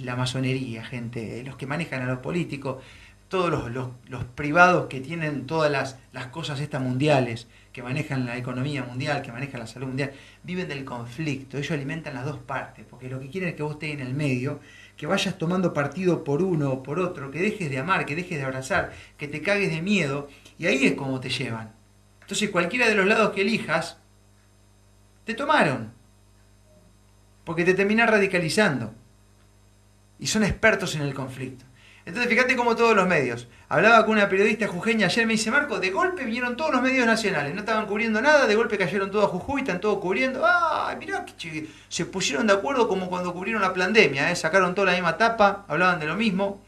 [0.03, 2.77] la masonería, gente, los que manejan a los políticos
[3.33, 3.89] todos los,
[4.35, 9.31] privados que tienen todas las, las cosas estas mundiales, que manejan la economía mundial, que
[9.31, 10.11] manejan la salud mundial,
[10.43, 13.73] viven del conflicto, ellos alimentan las dos partes, porque lo que quieren es que vos
[13.73, 14.59] estés en el medio,
[14.95, 18.37] que vayas tomando partido por uno o por otro, que dejes de amar, que dejes
[18.37, 21.73] de abrazar, que te cagues de miedo, y ahí es como te llevan.
[22.21, 23.97] Entonces cualquiera de los lados que elijas,
[25.25, 25.91] te tomaron,
[27.43, 28.93] porque te terminan radicalizando,
[30.19, 31.65] y son expertos en el conflicto.
[32.05, 33.47] Entonces, fíjate cómo todos los medios.
[33.69, 37.05] Hablaba con una periodista jujeña ayer, me dice, Marco, de golpe vinieron todos los medios
[37.05, 40.43] nacionales, no estaban cubriendo nada, de golpe cayeron todos a Jujuy, están todos cubriendo.
[40.45, 41.25] ¡Ay, mirá!
[41.25, 44.35] Que se pusieron de acuerdo como cuando cubrieron la pandemia, ¿eh?
[44.35, 46.61] sacaron toda la misma tapa, hablaban de lo mismo.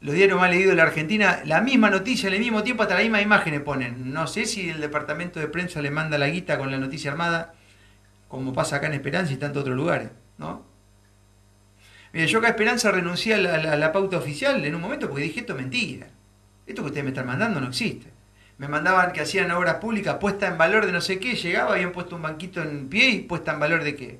[0.00, 3.02] Los diarios más leídos de la Argentina, la misma noticia, al mismo tiempo, hasta la
[3.02, 4.12] misma imagen ponen.
[4.12, 7.54] No sé si el departamento de prensa le manda la guita con la noticia armada,
[8.26, 10.69] como pasa acá en Esperanza y tantos otros lugares, ¿no?
[12.12, 15.52] Mira, yo acá Esperanza renuncié a la, pauta oficial en un momento porque dije esto
[15.52, 16.08] es mentira.
[16.66, 18.08] Esto que ustedes me están mandando no existe.
[18.58, 21.92] Me mandaban que hacían obras públicas puesta en valor de no sé qué, llegaba, habían
[21.92, 24.18] puesto un banquito en pie y puesta en valor de qué.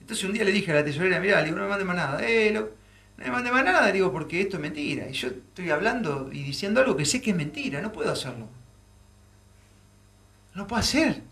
[0.00, 1.96] Entonces un día le dije a la tesorera, mirá, le digo, no me mande más
[1.96, 2.20] nada.
[2.22, 2.68] Eh, no
[3.16, 5.08] me mande más nada, digo, porque esto es mentira.
[5.08, 8.48] Y yo estoy hablando y diciendo algo que sé que es mentira, no puedo hacerlo.
[10.54, 11.22] No puedo hacer.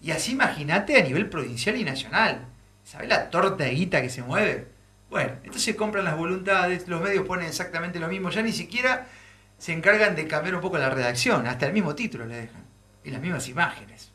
[0.00, 2.46] Y así imagínate a nivel provincial y nacional.
[2.84, 4.73] ¿Sabes la torta de guita que se mueve?
[5.14, 9.06] Bueno, entonces compran las voluntades, los medios ponen exactamente lo mismo, ya ni siquiera
[9.58, 12.64] se encargan de cambiar un poco la redacción, hasta el mismo título le dejan,
[13.04, 14.10] y las mismas imágenes,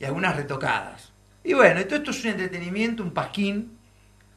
[0.00, 1.12] y algunas retocadas.
[1.44, 3.78] Y bueno, esto es un entretenimiento, un pasquín,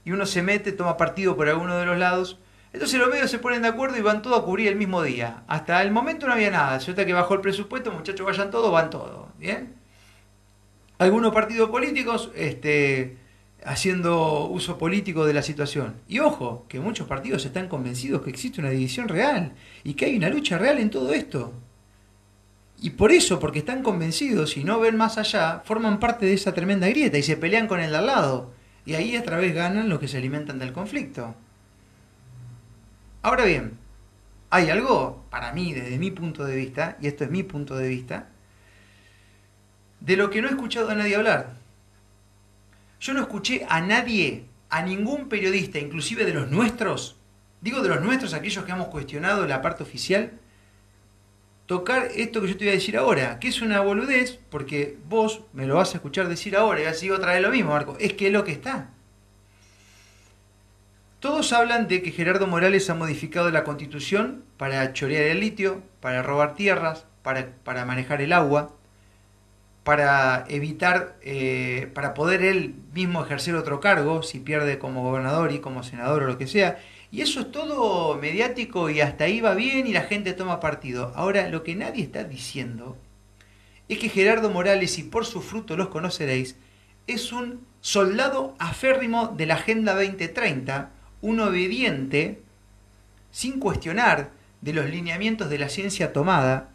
[0.06, 2.38] y uno se mete, toma partido por alguno de los lados,
[2.72, 5.42] entonces los medios se ponen de acuerdo y van todos a cubrir el mismo día.
[5.48, 8.92] Hasta el momento no había nada, hasta que bajó el presupuesto, muchachos vayan todos, van
[8.92, 9.74] todos, ¿bien?
[11.00, 13.18] Algunos partidos políticos, este
[13.65, 15.95] haciendo uso político de la situación.
[16.08, 20.17] Y ojo, que muchos partidos están convencidos que existe una división real y que hay
[20.17, 21.54] una lucha real en todo esto.
[22.82, 26.54] Y por eso, porque están convencidos y no ven más allá, forman parte de esa
[26.54, 28.52] tremenda grieta y se pelean con el de al lado.
[28.86, 31.36] Y ahí a través ganan los que se alimentan del conflicto.
[33.22, 33.78] Ahora bien,
[34.50, 37.89] hay algo, para mí, desde mi punto de vista, y esto es mi punto de
[37.89, 38.30] vista,
[40.00, 41.58] de lo que no he escuchado a nadie hablar.
[43.00, 47.18] Yo no escuché a nadie, a ningún periodista, inclusive de los nuestros,
[47.62, 50.34] digo de los nuestros, aquellos que hemos cuestionado la parte oficial,
[51.66, 55.42] tocar esto que yo te voy a decir ahora, que es una boludez, porque vos
[55.54, 58.14] me lo vas a escuchar decir ahora y así otra vez lo mismo, Marco, es
[58.14, 58.90] que es lo que está.
[61.20, 66.24] Todos hablan de que Gerardo Morales ha modificado la constitución para chorear el litio, para
[66.24, 68.74] robar tierras, para, para manejar el agua,
[69.84, 75.60] para evitar, eh, para poder él mismo ejercer otro cargo, si pierde como gobernador y
[75.60, 76.80] como senador o lo que sea.
[77.12, 81.12] Y eso es todo mediático y hasta ahí va bien y la gente toma partido.
[81.15, 82.98] Ahora, lo que nadie está diciendo
[83.88, 86.56] es que Gerardo Morales, y por su fruto los conoceréis,
[87.08, 92.44] es un soldado aférrimo de la Agenda 2030, un obediente,
[93.32, 96.70] sin cuestionar, de los lineamientos de la ciencia tomada,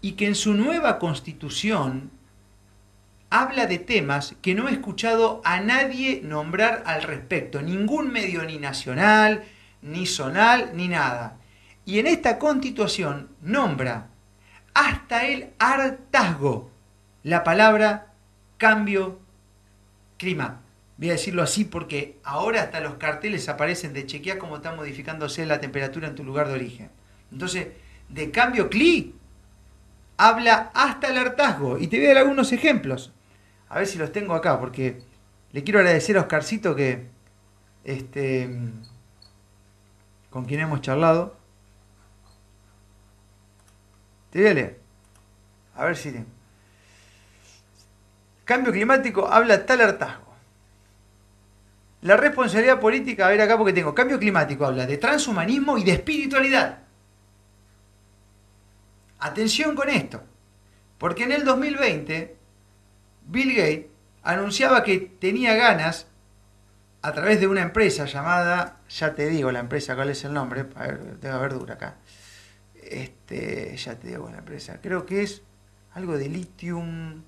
[0.00, 2.12] y que en su nueva constitución,
[3.32, 8.58] habla de temas que no he escuchado a nadie nombrar al respecto, ningún medio ni
[8.58, 9.42] nacional,
[9.80, 11.38] ni zonal, ni nada.
[11.86, 14.08] Y en esta constitución nombra
[14.74, 16.70] hasta el hartazgo
[17.22, 18.12] la palabra
[18.58, 19.18] cambio
[20.18, 20.60] clima.
[20.98, 25.46] Voy a decirlo así porque ahora hasta los carteles aparecen de chequear cómo está modificándose
[25.46, 26.90] la temperatura en tu lugar de origen.
[27.32, 27.68] Entonces,
[28.10, 29.14] de cambio CLI
[30.18, 31.78] habla hasta el hartazgo.
[31.78, 33.10] Y te voy a dar algunos ejemplos.
[33.72, 35.02] A ver si los tengo acá, porque
[35.52, 37.06] le quiero agradecer a Oscarcito que
[37.84, 38.46] este
[40.28, 41.34] con quien hemos charlado.
[44.28, 44.78] Te a.
[45.74, 46.12] A ver si.
[48.44, 50.34] Cambio climático habla tal hartazgo.
[52.02, 53.94] La responsabilidad política, a ver acá porque tengo.
[53.94, 56.80] Cambio climático habla de transhumanismo y de espiritualidad.
[59.18, 60.22] Atención con esto.
[60.98, 62.41] Porque en el 2020
[63.26, 63.86] Bill Gates
[64.22, 66.06] anunciaba que tenía ganas,
[67.02, 70.66] a través de una empresa llamada, ya te digo la empresa, cuál es el nombre,
[70.76, 71.96] a ver, debe haber dura acá.
[72.80, 75.42] Este, ya te digo la empresa, creo que es
[75.94, 77.22] algo de lithium,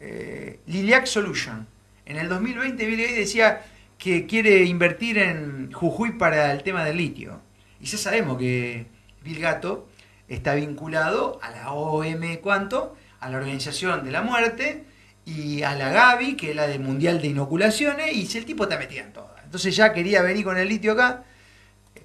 [0.00, 1.66] eh, Liliac Solution.
[2.04, 3.62] En el 2020 Bill Gates decía
[3.96, 7.40] que quiere invertir en Jujuy para el tema del litio.
[7.80, 8.86] Y ya sabemos que
[9.22, 9.88] Bill Gato
[10.28, 12.96] está vinculado a la OM, ¿cuánto?
[13.24, 14.84] A la Organización de la Muerte
[15.24, 18.78] y a la Gavi, que es la del Mundial de Inoculaciones, y el tipo está
[18.78, 19.34] metido en todo.
[19.42, 21.24] Entonces ya quería venir con el litio acá,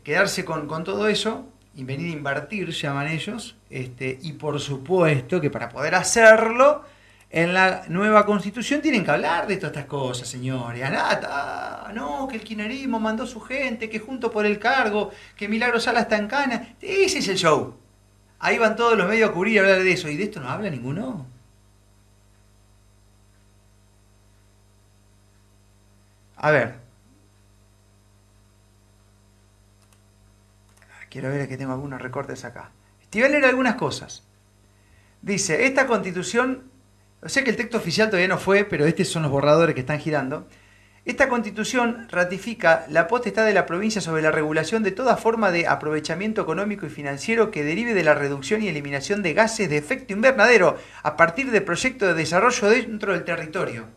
[0.04, 5.50] quedarse con, todo eso y venir a invertir, llaman ellos, este, y por supuesto que
[5.50, 6.86] para poder hacerlo,
[7.30, 10.82] en la nueva constitución tienen que hablar de todas estas cosas, señores.
[10.82, 15.82] Anata, no, que el kirchnerismo mandó su gente, que junto por el cargo, que Milagro
[15.82, 16.76] Sala está en cana.
[16.82, 17.76] Ese es el show.
[18.40, 20.10] Ahí van todos los medios a cubrir y hablar de eso.
[20.10, 21.28] ¿Y de esto no habla ninguno?
[26.38, 26.80] A ver.
[31.10, 32.72] Quiero ver que tengo algunos recortes acá.
[33.10, 34.24] Te voy leer algunas cosas.
[35.22, 36.70] Dice, esta constitución,
[37.22, 39.82] o sea que el texto oficial todavía no fue, pero estos son los borradores que
[39.82, 40.48] están girando.
[41.06, 45.66] Esta constitución ratifica la potestad de la provincia sobre la regulación de toda forma de
[45.66, 50.14] aprovechamiento económico y financiero que derive de la reducción y eliminación de gases de efecto
[50.14, 53.88] invernadero a partir de proyectos de desarrollo dentro del territorio.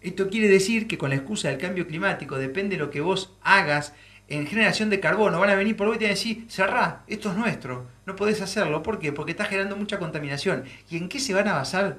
[0.00, 3.34] Esto quiere decir que con la excusa del cambio climático depende de lo que vos
[3.42, 3.94] hagas
[4.28, 5.38] en generación de carbono.
[5.38, 7.86] Van a venir por vos y te van a decir, cerrá, esto es nuestro.
[8.04, 8.82] No podés hacerlo.
[8.82, 9.12] ¿Por qué?
[9.12, 10.64] Porque está generando mucha contaminación.
[10.90, 11.98] ¿Y en qué se van a basar?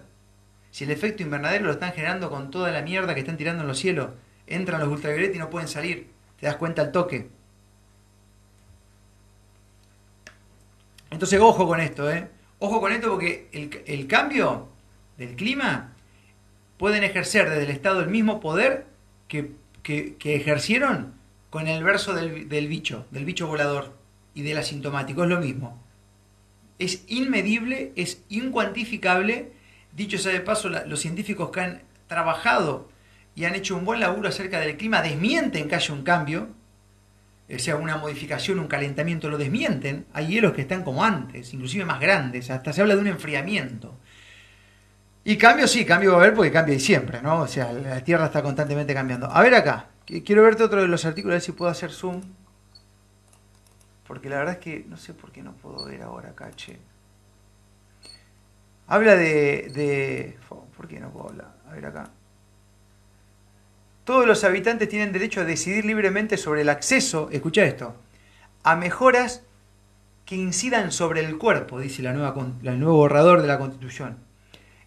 [0.76, 3.70] Si el efecto invernadero lo están generando con toda la mierda que están tirando en
[3.70, 4.10] los cielos.
[4.46, 6.10] Entran los ultravioletas y no pueden salir.
[6.38, 7.30] Te das cuenta al toque.
[11.12, 12.28] Entonces, ojo con esto, ¿eh?
[12.60, 13.48] Ojo con esto porque
[13.86, 14.68] el, cambio
[15.18, 15.94] del clima
[16.76, 18.86] pueden ejercer desde el Estado el mismo poder
[19.30, 21.14] que, que, que ejercieron
[21.52, 23.96] con el verso del, del, bicho, del bicho volador
[24.34, 25.24] y del asintomático.
[25.24, 25.82] Es lo mismo.
[26.80, 29.55] Es inmedible, es incuantificable.
[29.96, 32.90] Dicho sea de paso, los científicos que han trabajado
[33.34, 36.50] y han hecho un buen laburo acerca del clima desmienten que haya un cambio,
[37.54, 40.06] o sea, una modificación, un calentamiento, lo desmienten.
[40.14, 43.98] Hay hielos que están como antes, inclusive más grandes, hasta se habla de un enfriamiento.
[45.24, 47.42] Y cambio, sí, cambio va a haber porque cambia siempre, ¿no?
[47.42, 49.28] O sea, la Tierra está constantemente cambiando.
[49.32, 52.22] A ver acá, quiero verte otro de los artículos, a ver si puedo hacer zoom.
[54.08, 56.80] Porque la verdad es que no sé por qué no puedo ver ahora acá, che.
[58.88, 60.38] Habla de, de...
[60.76, 61.56] ¿Por qué no puedo hablar?
[61.68, 62.10] A ver acá.
[64.04, 67.96] Todos los habitantes tienen derecho a decidir libremente sobre el acceso, escucha esto,
[68.62, 69.44] a mejoras
[70.26, 74.26] que incidan sobre el cuerpo, dice la nueva, el nuevo borrador de la Constitución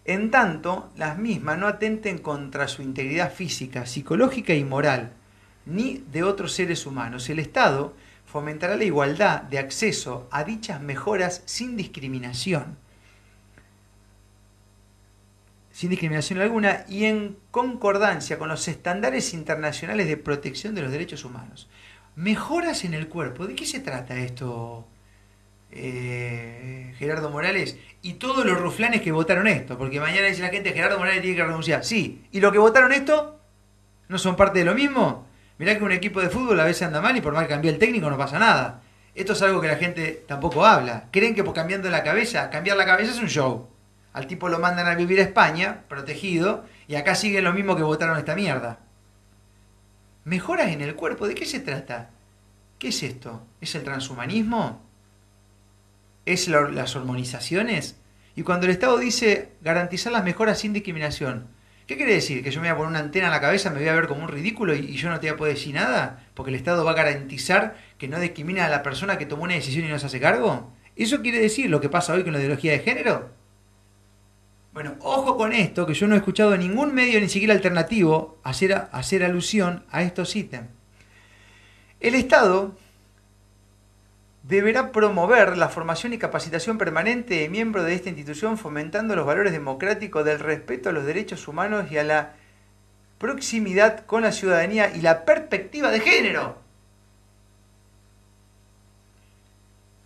[0.09, 5.11] en tanto las mismas no atenten contra su integridad física, psicológica y moral,
[5.67, 7.29] ni de otros seres humanos.
[7.29, 7.93] El Estado
[8.25, 12.77] fomentará la igualdad de acceso a dichas mejoras sin discriminación.
[15.79, 21.23] Sin discriminación alguna y en concordancia con los estándares internacionales de protección de los derechos
[21.23, 21.69] humanos.
[22.17, 23.47] Mejoras en el cuerpo.
[23.47, 24.85] ¿De qué se trata esto,
[25.71, 27.77] eh, Gerardo Morales?
[28.01, 29.77] y todos los ruflanes que votaron esto.
[29.77, 31.85] Porque mañana dice la gente, Gerardo Morales tiene que renunciar.
[31.85, 33.39] Sí, ¿y los que votaron esto
[34.09, 35.27] no son parte de lo mismo?
[35.59, 37.79] Mirá que un equipo de fútbol a veces anda mal y por mal cambie el
[37.79, 38.81] técnico no pasa nada.
[39.15, 41.05] Esto es algo que la gente tampoco habla.
[41.09, 43.78] Creen que por cambiando la cabeza, cambiar la cabeza es un show.
[44.19, 47.83] Al tipo lo mandan a vivir a España, protegido, y acá siguen los mismos que
[47.83, 48.79] votaron esta mierda.
[50.25, 51.25] ¿Mejoras en el cuerpo?
[51.25, 52.09] ¿De qué se trata?
[52.77, 53.47] ¿Qué es esto?
[53.61, 54.81] ¿Es el transhumanismo?
[56.25, 57.95] es las hormonizaciones.
[58.35, 61.47] Y cuando el Estado dice garantizar las mejoras sin discriminación,
[61.87, 62.43] ¿qué quiere decir?
[62.43, 64.07] ¿Que yo me voy a poner una antena en la cabeza, me voy a ver
[64.09, 66.27] como un ridículo y, yo no te voy a poder decir nada?
[66.33, 69.55] ¿Porque el Estado va a garantizar que no discrimina a la persona que tomó una
[69.55, 70.73] decisión y no se hace cargo?
[70.97, 73.38] ¿Eso quiere decir lo que pasa hoy con la ideología de género?
[74.71, 78.37] Bueno, ojo con esto, que yo no he escuchado en ningún medio, ni siquiera alternativo,
[78.43, 80.69] hacer, hacer alusión a estos ítems.
[81.99, 82.75] El Estado
[84.43, 89.53] deberá promover la formación y capacitación permanente de miembros de esta institución fomentando los valores
[89.53, 92.33] democráticos del respeto a los derechos humanos y a la
[93.17, 96.57] proximidad con la ciudadanía y la perspectiva de género.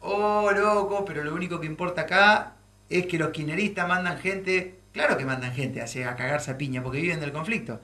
[0.02, 2.54] Oh, loco, pero lo único que importa acá
[2.90, 6.84] es que los quineristas mandan gente, claro que mandan gente a, a cagarse a piña
[6.84, 7.82] porque viven del conflicto.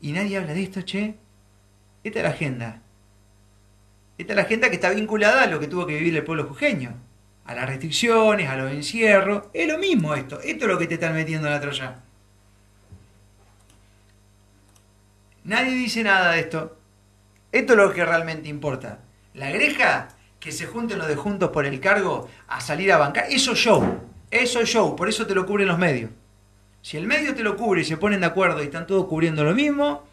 [0.00, 1.14] Y nadie habla de esto, che.
[2.02, 2.82] Esta es la agenda.
[4.16, 6.44] Esta es la agenda que está vinculada a lo que tuvo que vivir el pueblo
[6.44, 6.94] jujeño.
[7.44, 9.44] A las restricciones, a los encierros.
[9.52, 10.40] Es lo mismo esto.
[10.40, 11.96] Esto es lo que te están metiendo en la Troya.
[15.44, 16.78] Nadie dice nada de esto.
[17.52, 19.00] Esto es lo que realmente importa.
[19.34, 23.26] La greja, que se junten los de juntos por el cargo a salir a bancar.
[23.30, 24.09] Eso es show.
[24.30, 24.94] Eso es show.
[24.96, 26.10] Por eso te lo cubren los medios.
[26.82, 29.44] Si el medio te lo cubre y se ponen de acuerdo y están todos cubriendo
[29.44, 30.04] lo mismo,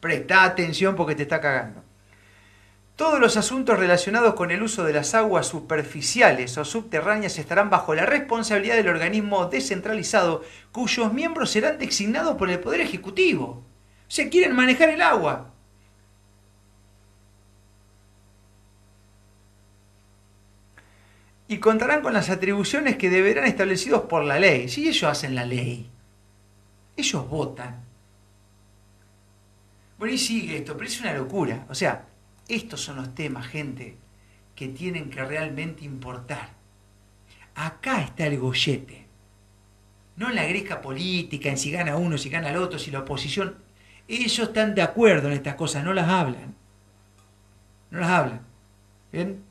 [0.00, 1.82] presta atención porque te está cagando.
[2.96, 7.92] Todos los asuntos relacionados con el uso de las aguas superficiales o subterráneas estarán bajo
[7.94, 13.64] la responsabilidad del organismo descentralizado cuyos miembros serán designados por el Poder Ejecutivo.
[14.06, 15.53] O sea, quieren manejar el agua.
[21.46, 24.68] Y contarán con las atribuciones que deberán establecidos por la ley.
[24.68, 25.90] Si ellos hacen la ley,
[26.96, 27.82] ellos votan.
[29.98, 31.66] Bueno, y sigue esto, pero es una locura.
[31.68, 32.06] O sea,
[32.48, 33.96] estos son los temas, gente,
[34.54, 36.50] que tienen que realmente importar.
[37.54, 39.06] Acá está el gollete.
[40.16, 43.00] No en la gresca política, en si gana uno, si gana el otro, si la
[43.00, 43.56] oposición.
[44.06, 46.54] Ellos están de acuerdo en estas cosas, no las hablan.
[47.90, 48.40] No las hablan.
[49.12, 49.42] ¿Bien?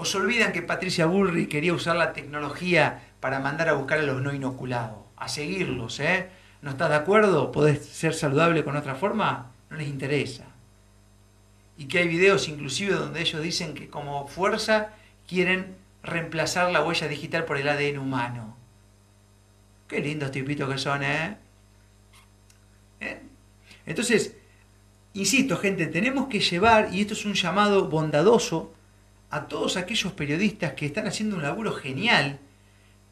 [0.00, 4.02] O se olvidan que Patricia Bullrich quería usar la tecnología para mandar a buscar a
[4.02, 6.30] los no inoculados, a seguirlos, ¿eh?
[6.62, 7.52] ¿No estás de acuerdo?
[7.52, 9.52] ¿Podés ser saludable con otra forma?
[9.68, 10.46] No les interesa.
[11.76, 14.94] Y que hay videos inclusive donde ellos dicen que como fuerza
[15.28, 18.56] quieren reemplazar la huella digital por el ADN humano.
[19.86, 21.36] Qué lindos tipitos que son, ¿eh?
[23.00, 23.20] ¿eh?
[23.84, 24.34] Entonces,
[25.12, 28.72] insisto, gente, tenemos que llevar, y esto es un llamado bondadoso,
[29.30, 32.40] a todos aquellos periodistas que están haciendo un laburo genial,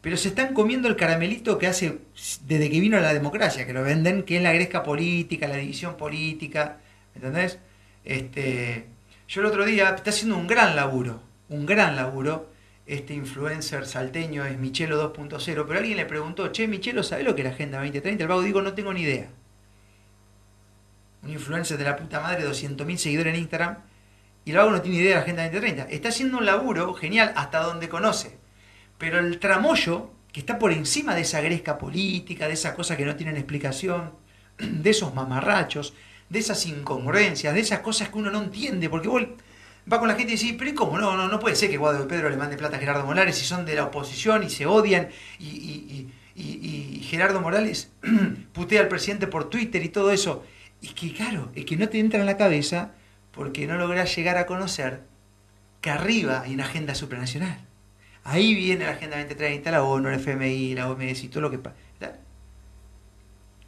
[0.01, 1.99] pero se están comiendo el caramelito que hace
[2.45, 5.97] desde que vino la democracia, que lo venden, que es la gresca política, la división
[5.97, 6.77] política,
[7.15, 7.59] ¿entendés?
[8.05, 8.85] Este,
[9.27, 12.49] yo el otro día está haciendo un gran laburo, un gran laburo,
[12.85, 17.41] este influencer salteño es Michelo 2.0, pero alguien le preguntó, che, Michelo, ¿sabe lo que
[17.41, 18.23] es la Agenda 2030?
[18.23, 19.29] El vago digo, no tengo ni idea.
[21.21, 23.77] Un influencer de la puta madre, 200.000 seguidores en Instagram,
[24.45, 25.83] y el vago no tiene idea de la Agenda 2030.
[25.89, 28.37] Está haciendo un laburo genial hasta donde conoce.
[28.97, 33.05] Pero el tramollo, que está por encima de esa gresca política, de esas cosas que
[33.05, 34.13] no tienen explicación,
[34.57, 35.93] de esos mamarrachos,
[36.29, 39.23] de esas incongruencias, de esas cosas que uno no entiende, porque vos
[39.91, 40.97] va con la gente y dice, pero ¿y cómo?
[40.97, 43.37] No, no, no puede ser que Guado de Pedro le mande plata a Gerardo Morales
[43.37, 45.09] si son de la oposición y se odian
[45.39, 46.43] y, y, y,
[46.97, 47.91] y Gerardo Morales
[48.53, 50.43] putea al presidente por Twitter y todo eso.
[50.81, 52.93] Y que claro, es que no te entra en la cabeza
[53.31, 55.03] porque no lográs llegar a conocer
[55.81, 57.59] que arriba hay una agenda supranacional.
[58.23, 61.57] Ahí viene la Agenda 2030, la ONU, el FMI, la OMS y todo lo que
[61.57, 61.75] pasa.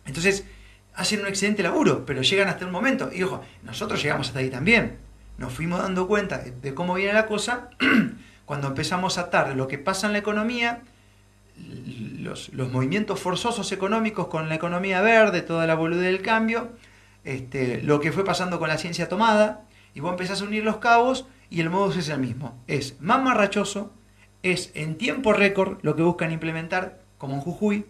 [0.05, 0.45] Entonces,
[0.95, 3.11] hacen un excelente laburo, pero llegan hasta un momento.
[3.13, 4.97] Y ojo, nosotros llegamos hasta ahí también.
[5.37, 7.69] Nos fuimos dando cuenta de cómo viene la cosa
[8.45, 10.81] cuando empezamos a atar lo que pasa en la economía,
[12.17, 16.71] los, los movimientos forzosos económicos con la economía verde, toda la boludez del cambio,
[17.23, 20.77] este, lo que fue pasando con la ciencia tomada, y vos empezás a unir los
[20.77, 22.57] cabos y el modus es el mismo.
[22.67, 23.91] Es más marrachoso,
[24.43, 27.85] es en tiempo récord lo que buscan implementar, como en Jujuy,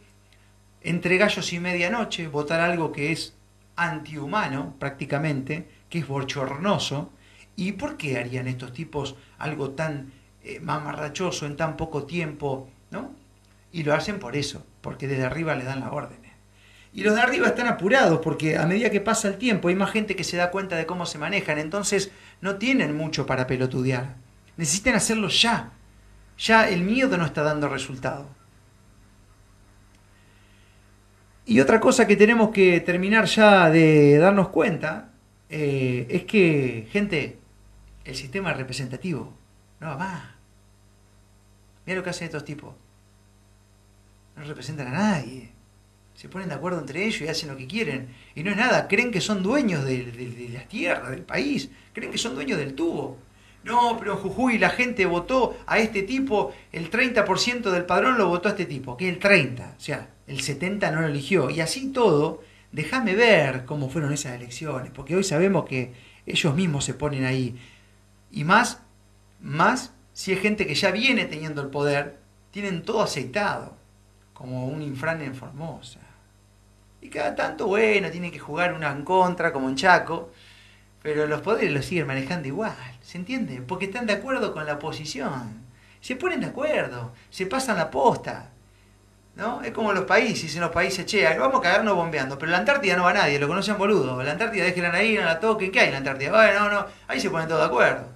[0.82, 3.36] entre gallos y medianoche, votar algo que es
[3.76, 7.12] antihumano prácticamente, que es bochornoso.
[7.56, 10.12] ¿Y por qué harían estos tipos algo tan
[10.44, 12.68] eh, mamarrachoso en tan poco tiempo?
[12.90, 13.12] ¿no?
[13.72, 16.21] Y lo hacen por eso, porque desde arriba le dan las órdenes.
[16.94, 19.92] Y los de arriba están apurados porque a medida que pasa el tiempo hay más
[19.92, 22.12] gente que se da cuenta de cómo se manejan, entonces
[22.42, 24.16] no tienen mucho para pelotudear.
[24.58, 25.72] Necesitan hacerlo ya.
[26.38, 28.28] Ya el miedo no está dando resultado.
[31.46, 35.12] Y otra cosa que tenemos que terminar ya de darnos cuenta
[35.50, 37.40] eh, es que, gente,
[38.06, 39.34] el sistema representativo
[39.80, 40.24] no va más.
[41.86, 42.74] Mira lo que hacen estos tipos.
[44.36, 45.61] No representan a nadie.
[46.16, 48.10] Se ponen de acuerdo entre ellos y hacen lo que quieren.
[48.36, 51.70] Y no es nada, creen que son dueños de, de, de las tierras, del país.
[51.94, 53.18] Creen que son dueños del tubo.
[53.64, 58.28] No, pero en Jujuy la gente votó a este tipo, el 30% del padrón lo
[58.28, 61.50] votó a este tipo, que el 30, o sea, el 70 no lo eligió.
[61.50, 62.42] Y así todo,
[62.72, 65.94] déjame ver cómo fueron esas elecciones, porque hoy sabemos que
[66.26, 67.56] ellos mismos se ponen ahí.
[68.32, 68.82] Y más,
[69.40, 72.18] más si es gente que ya viene teniendo el poder,
[72.50, 73.78] tienen todo aceitado,
[74.42, 76.00] como un infran en Formosa.
[77.00, 80.32] Y cada tanto, bueno, tienen que jugar una en contra, como en Chaco,
[81.02, 83.62] pero los poderes los siguen manejando igual, ¿se entiende?
[83.62, 85.62] Porque están de acuerdo con la oposición.
[86.00, 88.50] Se ponen de acuerdo, se pasan la posta.
[89.36, 89.62] ¿No?
[89.62, 92.98] Es como los países, en los países, che, vamos a cagarnos bombeando, pero la Antártida
[92.98, 94.22] no va nadie, lo conocen boludo.
[94.22, 96.32] La Antártida déjenla ahí, no la toquen, ¿qué hay en la Antártida?
[96.32, 98.08] Bueno, no, no, ahí se ponen todos de acuerdo.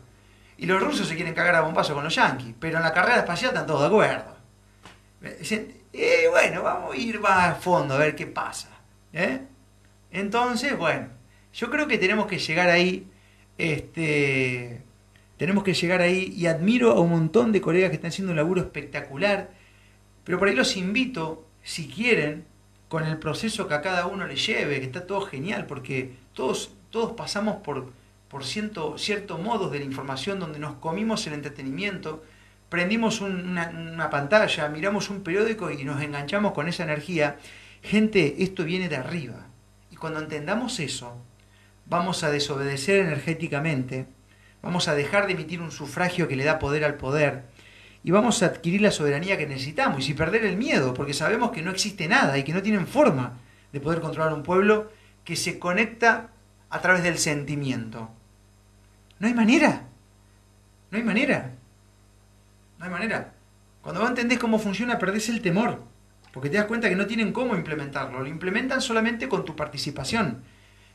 [0.57, 3.19] Y los rusos se quieren cagar a bombazo con los yanquis, pero en la carrera
[3.19, 4.35] espacial están todos de acuerdo.
[5.97, 8.67] Eh, bueno, vamos a ir más a fondo a ver qué pasa.
[9.13, 9.39] ¿eh?
[10.11, 11.07] Entonces, bueno,
[11.53, 13.07] yo creo que tenemos que llegar ahí,
[13.57, 14.81] este,
[15.37, 18.35] tenemos que llegar ahí y admiro a un montón de colegas que están haciendo un
[18.35, 19.51] laburo espectacular,
[20.25, 22.43] pero por ahí los invito, si quieren,
[22.89, 26.73] con el proceso que a cada uno le lleve, que está todo genial, porque todos,
[26.89, 27.93] todos pasamos por,
[28.27, 32.21] por cierto, cierto modos de la información donde nos comimos el entretenimiento,
[32.75, 37.37] prendimos una, pantalla, miramos un periódico y nos enganchamos con esa energía.
[37.81, 39.47] Gente, esto viene de arriba.
[39.91, 41.17] Y cuando entendamos eso,
[41.85, 44.07] vamos a desobedecer energéticamente,
[44.65, 47.43] Vamos a dejar de emitir un sufragio que le da poder al poder
[48.03, 51.51] y vamos a adquirir la soberanía que necesitamos y sin perder el miedo, porque sabemos
[51.51, 53.37] que no existe nada y que no tienen forma
[53.71, 54.91] de poder controlar un pueblo
[55.23, 56.29] que se conecta
[56.71, 58.09] a través del sentimiento.
[59.19, 59.83] No hay manera.
[60.89, 61.51] No hay manera.
[62.77, 63.33] No hay manera.
[63.81, 65.83] Cuando vos entendés cómo funciona, perdés el temor.
[66.33, 68.19] Porque te das cuenta que no tienen cómo implementarlo.
[68.19, 70.43] Lo implementan solamente con tu participación.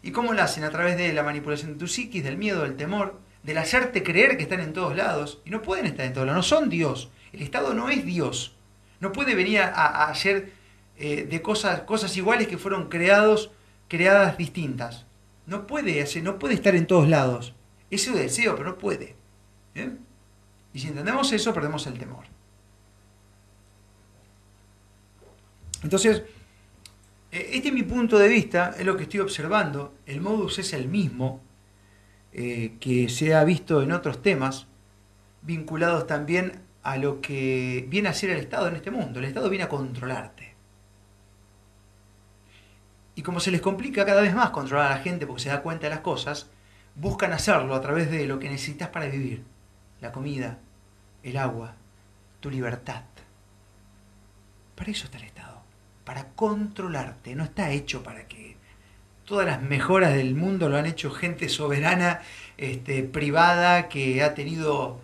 [0.02, 0.64] ¿Y cómo lo hacen?
[0.64, 4.36] A través de la manipulación de tu psiquis, del miedo, del temor, del hacerte creer
[4.36, 5.40] que están en todos lados.
[5.44, 6.38] Y no pueden estar en todos lados.
[6.38, 7.10] No son Dios.
[7.32, 8.56] El Estado no es Dios.
[9.00, 10.52] No puede venir a, hacer
[10.98, 13.50] eh, de cosas, cosas iguales que fueron creados,
[13.88, 15.06] creadas distintas.
[15.46, 17.54] No puede, hacer, no puede estar en todos lados.
[17.90, 19.16] Es su deseo, pero no puede.
[20.72, 22.24] Y si entendemos eso, perdemos el temor.
[25.82, 26.22] Entonces,
[27.32, 29.94] eh, este es mi punto de vista, es lo que estoy observando.
[30.06, 31.40] El modus es el mismo
[32.32, 34.66] eh, que se ha visto en otros temas,
[35.42, 39.18] vinculados también a lo que viene a ser el Estado en este mundo.
[39.18, 40.54] El Estado viene a controlarte.
[43.14, 45.62] Y como se les complica cada vez más controlar a la gente porque se da
[45.62, 46.48] cuenta de las cosas,
[46.94, 49.44] buscan hacerlo a través de lo que necesitas para vivir.
[50.00, 50.58] La comida,
[51.22, 51.74] el agua,
[52.40, 53.02] tu libertad.
[54.74, 55.62] Para eso está el Estado,
[56.04, 57.34] para controlarte.
[57.34, 58.56] No está hecho para que
[59.24, 62.22] todas las mejoras del mundo lo han hecho gente soberana,
[62.56, 65.00] este, privada, que ha tenido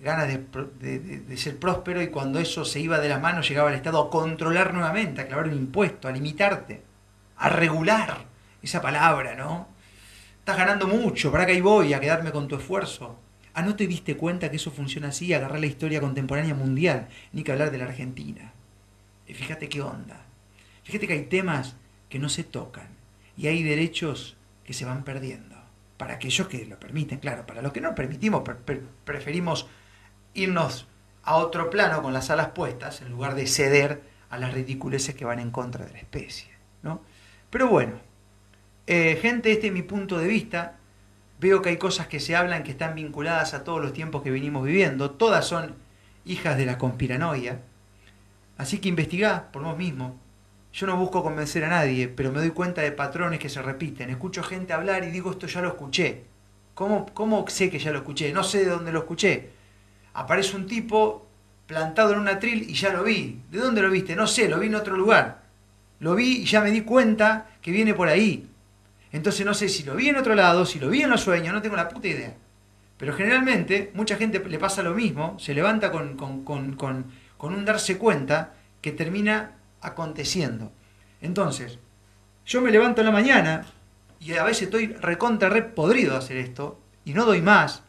[0.00, 4.00] ganas de, ser próspero y cuando eso se iba de las manos llegaba el Estado
[4.00, 6.82] a controlar nuevamente, a clavar un impuesto, a limitarte,
[7.36, 8.24] a regular
[8.62, 9.68] esa palabra, ¿no?
[10.38, 13.16] Estás ganando mucho, para que ahí voy a quedarme con tu esfuerzo.
[13.58, 15.34] Ah, ¿no te diste cuenta que eso funciona así?
[15.34, 18.52] Agarrar la historia contemporánea mundial, ni que hablar de la Argentina.
[19.26, 20.24] Y fíjate qué onda.
[20.84, 21.74] Fíjate que hay temas
[22.08, 22.86] que no se tocan
[23.36, 25.56] y hay derechos que se van perdiendo.
[25.96, 27.46] Para aquellos que lo permiten, claro.
[27.46, 28.48] Para los que no permitimos,
[29.04, 29.66] preferimos
[30.34, 30.86] irnos
[31.24, 35.24] a otro plano con las alas puestas en lugar de ceder a las ridiculeces que
[35.24, 36.52] van en contra de la especie.
[36.84, 37.02] ¿no?
[37.50, 37.94] Pero bueno,
[38.86, 40.77] eh, gente, este es mi punto de vista.
[41.40, 44.30] Veo que hay cosas que se hablan que están vinculadas a todos los tiempos que
[44.30, 45.12] venimos viviendo.
[45.12, 45.76] Todas son
[46.24, 47.60] hijas de la conspiranoia.
[48.56, 50.18] Así que investigá por vos mismo.
[50.72, 54.10] Yo no busco convencer a nadie, pero me doy cuenta de patrones que se repiten.
[54.10, 56.24] Escucho gente hablar y digo, esto ya lo escuché.
[56.74, 58.32] ¿Cómo, ¿Cómo sé que ya lo escuché?
[58.32, 59.50] No sé de dónde lo escuché.
[60.14, 61.26] Aparece un tipo
[61.66, 63.40] plantado en un atril y ya lo vi.
[63.50, 64.16] ¿De dónde lo viste?
[64.16, 65.42] No sé, lo vi en otro lugar.
[66.00, 68.48] Lo vi y ya me di cuenta que viene por ahí.
[69.12, 71.54] Entonces no sé si lo vi en otro lado, si lo vi en los sueños,
[71.54, 72.34] no tengo la puta idea.
[72.98, 78.54] Pero generalmente mucha gente le pasa lo mismo, se levanta con, con, un darse cuenta
[78.82, 80.72] que termina aconteciendo.
[81.20, 81.78] Entonces,
[82.44, 83.66] yo me levanto en la mañana
[84.20, 87.84] y a veces estoy recontra re podrido a hacer esto y no doy más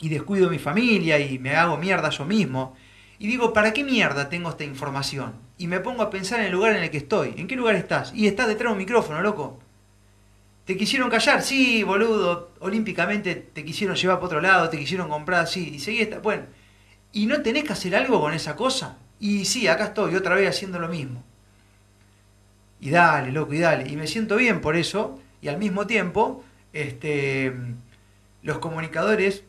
[0.00, 2.74] y descuido mi familia y me hago mierda yo mismo
[3.18, 5.34] y digo, ¿para qué mierda tengo esta información?
[5.58, 7.34] Y me pongo a pensar en el lugar en el que estoy.
[7.36, 8.14] ¿En qué lugar estás?
[8.14, 9.59] Y estás detrás de un micrófono, loco.
[10.64, 11.42] ¿Te quisieron callar?
[11.42, 12.52] Sí, boludo.
[12.60, 15.72] Olímpicamente te quisieron llevar para otro lado, te quisieron comprar, sí.
[15.74, 16.18] Y seguí esta.
[16.18, 16.44] Bueno,
[17.12, 18.98] ¿y no tenés que hacer algo con esa cosa?
[19.18, 21.24] Y sí, acá estoy, otra vez haciendo lo mismo.
[22.80, 23.90] Y dale, loco, y dale.
[23.90, 25.20] Y me siento bien por eso.
[25.42, 27.52] Y al mismo tiempo, este,
[28.42, 29.44] los comunicadores,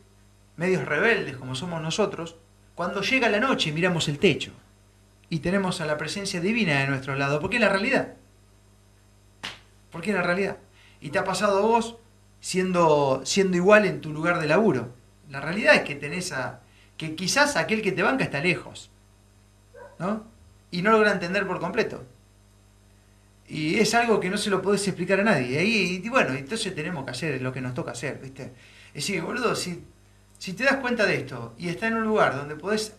[0.56, 2.36] medios rebeldes como somos nosotros,
[2.74, 4.52] cuando llega la noche miramos el techo
[5.28, 8.14] y tenemos a la presencia divina de nuestro lado, porque es la realidad.
[9.90, 10.56] Porque es la realidad
[11.02, 11.96] y te ha pasado a vos
[12.40, 14.94] siendo, siendo igual en tu lugar de laburo.
[15.28, 16.60] La realidad es que tenés a.
[16.96, 18.90] que quizás aquel que te banca está lejos.
[19.98, 20.24] ¿No?
[20.70, 22.04] Y no logra entender por completo.
[23.48, 25.62] Y es algo que no se lo podés explicar a nadie.
[25.64, 28.52] Y, bueno, entonces tenemos que hacer lo que nos toca hacer, ¿viste?
[28.88, 29.82] Es decir, boludo, si,
[30.38, 32.94] si te das cuenta de esto y está en un lugar donde podés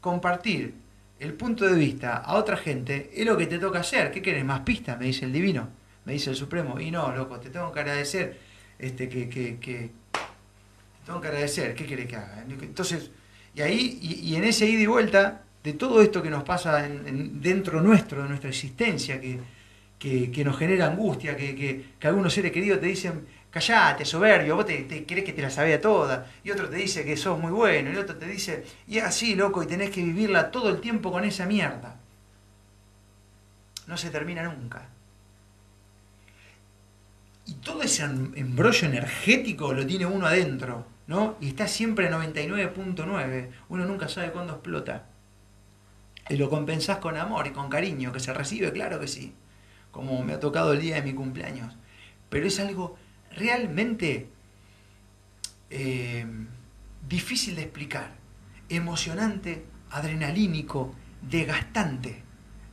[0.00, 0.74] compartir
[1.20, 4.10] el punto de vista a otra gente, es lo que te toca hacer.
[4.10, 4.44] ¿Qué querés?
[4.44, 4.98] ¿Más pistas?
[4.98, 5.77] Me dice el divino
[6.08, 8.38] me dice el Supremo, y no, loco, te tengo que agradecer,
[8.78, 12.46] este, que, que, que te tengo que agradecer, ¿qué querés que haga?
[12.48, 13.10] Entonces,
[13.54, 17.42] y ahí, y, en ese ida y vuelta, de todo esto que nos pasa en,
[17.42, 19.38] dentro nuestro, de nuestra existencia, que,
[19.98, 25.04] que, nos genera angustia, que, algunos seres queridos te dicen, callate, soberbio, vos te, te,
[25.04, 27.96] crees que te la sabía toda, y otro te dice que sos muy bueno, y
[27.96, 31.44] otro te dice, y así, loco, y tenés que vivirla todo el tiempo con esa
[31.44, 31.96] mierda.
[33.86, 34.88] No se termina nunca.
[37.48, 41.38] Y todo ese embrollo energético lo tiene uno adentro, ¿no?
[41.40, 43.48] Y está siempre a 99.9.
[43.70, 45.06] Uno nunca sabe cuándo explota.
[46.28, 49.32] Y lo compensás con amor y con cariño, que se recibe, claro que sí.
[49.90, 51.74] Como me ha tocado el día de mi cumpleaños.
[52.28, 52.98] Pero es algo
[53.34, 54.28] realmente
[55.70, 56.26] eh,
[57.08, 58.12] difícil de explicar,
[58.68, 62.22] emocionante, adrenalínico, desgastante,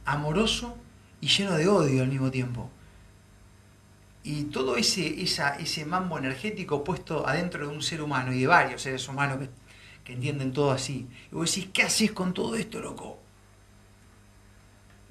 [0.03, 0.77] amoroso
[1.21, 2.69] y lleno de odio al mismo tiempo.
[4.27, 8.81] Y todo ese, ese mambo energético puesto adentro de un ser humano y de varios
[8.81, 9.49] seres humanos que,
[10.03, 11.07] que entienden todo así.
[11.31, 13.19] Y vos decís, ¿qué haces con todo esto, loco?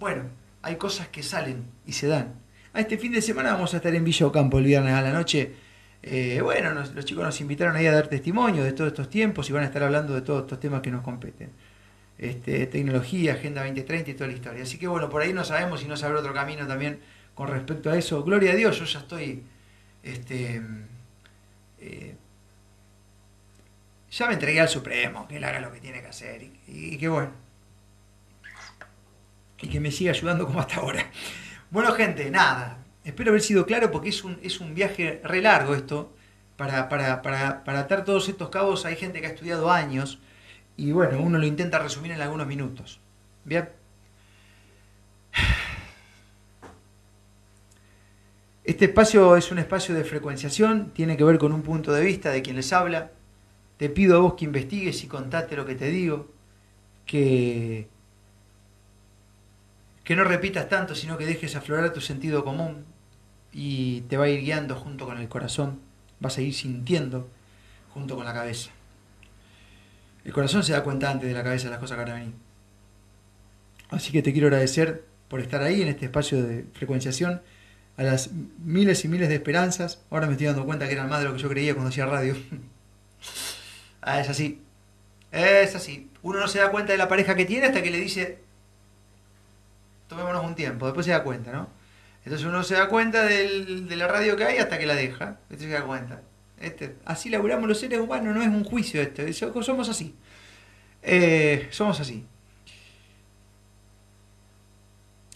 [0.01, 0.25] Bueno,
[0.63, 2.35] hay cosas que salen y se dan.
[2.73, 5.13] A este fin de semana vamos a estar en Villa Ocampo el viernes a la
[5.13, 5.53] noche.
[6.03, 9.53] Eh, bueno, los chicos nos invitaron ahí a dar testimonio de todos estos tiempos y
[9.53, 11.53] van a estar hablando de todos estos temas que nos competen.
[12.19, 14.63] Este, tecnología, Agenda 2030 y toda la historia.
[14.65, 16.99] Así que bueno, por ahí no sabemos si no saber otro camino también
[17.35, 18.23] con respecto a eso.
[18.23, 19.43] Gloria a Dios, yo ya estoy.
[20.03, 20.63] Este,
[21.79, 22.17] eh,
[24.11, 27.09] ya me entregué al Supremo, que él haga lo que tiene que hacer y, que
[27.09, 27.33] bueno.
[29.61, 31.11] Y que me siga ayudando como hasta ahora.
[31.71, 32.79] Bueno, gente, nada.
[33.03, 36.15] Espero haber sido claro porque es un, es un viaje re largo esto.
[36.57, 40.21] Para, para, para, para atar todos estos cabos hay gente que ha estudiado años
[40.77, 43.01] y bueno, uno lo intenta resumir en algunos minutos.
[48.65, 52.31] Este espacio es un espacio de frecuenciación, tiene que ver con un punto de vista
[52.31, 53.13] de quien les habla.
[53.77, 56.31] Te pido a vos que investigues y contate lo que te digo,
[57.05, 57.89] que,
[60.03, 62.87] que no repitas tanto, sino que dejes aflorar tu sentido común
[63.53, 65.81] y te va a ir guiando junto con el corazón,
[66.21, 67.29] vas a ir sintiendo
[67.93, 68.71] junto con la cabeza.
[70.25, 72.19] El corazón se da cuenta antes de la cabeza de las cosas que van a
[72.19, 72.35] venir.
[73.91, 77.43] Así que te quiero agradecer por estar ahí en este espacio de frecuenciación,
[77.97, 80.01] a las miles y miles de esperanzas.
[80.11, 82.07] Ahora me estoy dando cuenta que eran más de lo que yo creía cuando hacía
[82.07, 82.37] radio.
[84.03, 84.63] ah, es así.
[85.33, 86.11] Es así.
[86.23, 88.39] Uno no se da cuenta de la pareja que tiene hasta que le dice,
[90.09, 90.87] tomémonos un tiempo.
[90.87, 91.69] Después se da cuenta, ¿no?
[92.25, 95.39] Entonces uno se da cuenta del, de la radio que hay hasta que la deja.
[95.51, 96.23] Entonces se da cuenta.
[96.61, 99.23] Este, así laburamos los seres humanos, no es un juicio esto,
[99.63, 100.15] somos así.
[101.03, 102.27] Eh, somos así.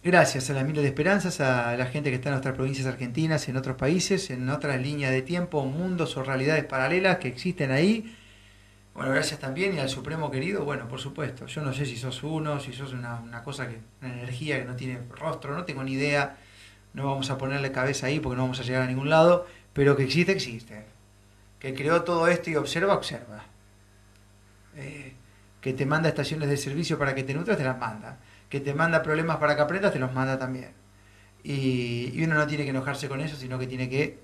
[0.09, 3.47] Gracias a las miles de esperanzas, a la gente que está en nuestras provincias argentinas,
[3.51, 8.17] en otros países, en otras líneas de tiempo, mundos o realidades paralelas que existen ahí.
[8.95, 11.45] Bueno, gracias también y al Supremo querido, bueno, por supuesto.
[11.45, 14.77] Yo no sé si sos uno, si sos una, cosa que, una energía que no
[14.77, 16.39] tiene rostro, no tengo ni idea.
[16.95, 19.95] No vamos a ponerle cabeza ahí porque no vamos a llegar a ningún lado, pero
[19.95, 20.87] que existe, existe
[21.59, 23.45] que creó todo esto y observa, observa.
[24.75, 25.13] Eh,
[25.61, 28.17] que te manda estaciones de servicio para que te nutras, te las manda.
[28.49, 30.73] Que te manda problemas para que aprendas, te los manda también.
[31.43, 34.19] Y, uno no tiene que enojarse con eso, sino que tiene que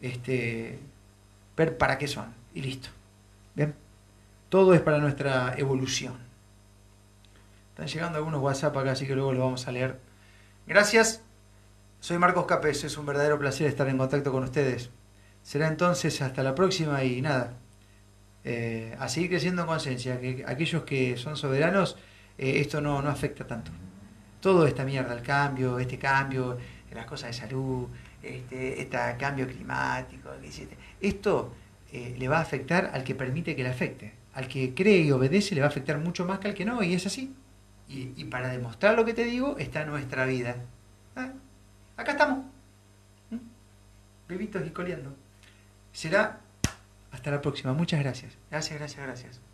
[0.00, 0.78] este,
[1.56, 2.34] ver para qué son.
[2.54, 2.88] Y listo.
[3.54, 3.74] ¿Bien?
[4.48, 6.14] Todo es para nuestra evolución.
[7.70, 9.98] Están llegando algunos WhatsApp acá, así que luego lo vamos a leer.
[10.66, 11.22] Gracias.
[12.00, 14.90] Soy Marcos Capes, es un verdadero placer estar en contacto con ustedes.
[15.42, 17.54] Será entonces hasta la próxima y nada,
[18.44, 21.96] eh, a seguir creciendo en conciencia, que aquellos que son soberanos,
[22.38, 23.70] eh, esto no, no afecta tanto.
[24.40, 26.58] Todo esta mierda, el cambio, este cambio,
[26.92, 27.88] las cosas de salud,
[28.22, 30.30] este, este cambio climático,
[31.00, 31.54] esto
[31.92, 34.14] eh, le va a afectar al que permite que le afecte.
[34.34, 36.82] Al que cree y obedece le va a afectar mucho más que al que no,
[36.82, 37.34] y es así.
[37.88, 40.56] Y, para demostrar lo que te digo, está nuestra vida.
[41.14, 41.30] Ah,
[41.96, 42.44] acá estamos.
[43.30, 43.36] ¿Mm?
[44.28, 45.14] Bebitos y coleando
[45.96, 46.40] será
[47.10, 47.72] hasta la próxima.
[47.72, 48.36] Muchas gracias.
[48.50, 49.45] Gracias, gracias, gracias.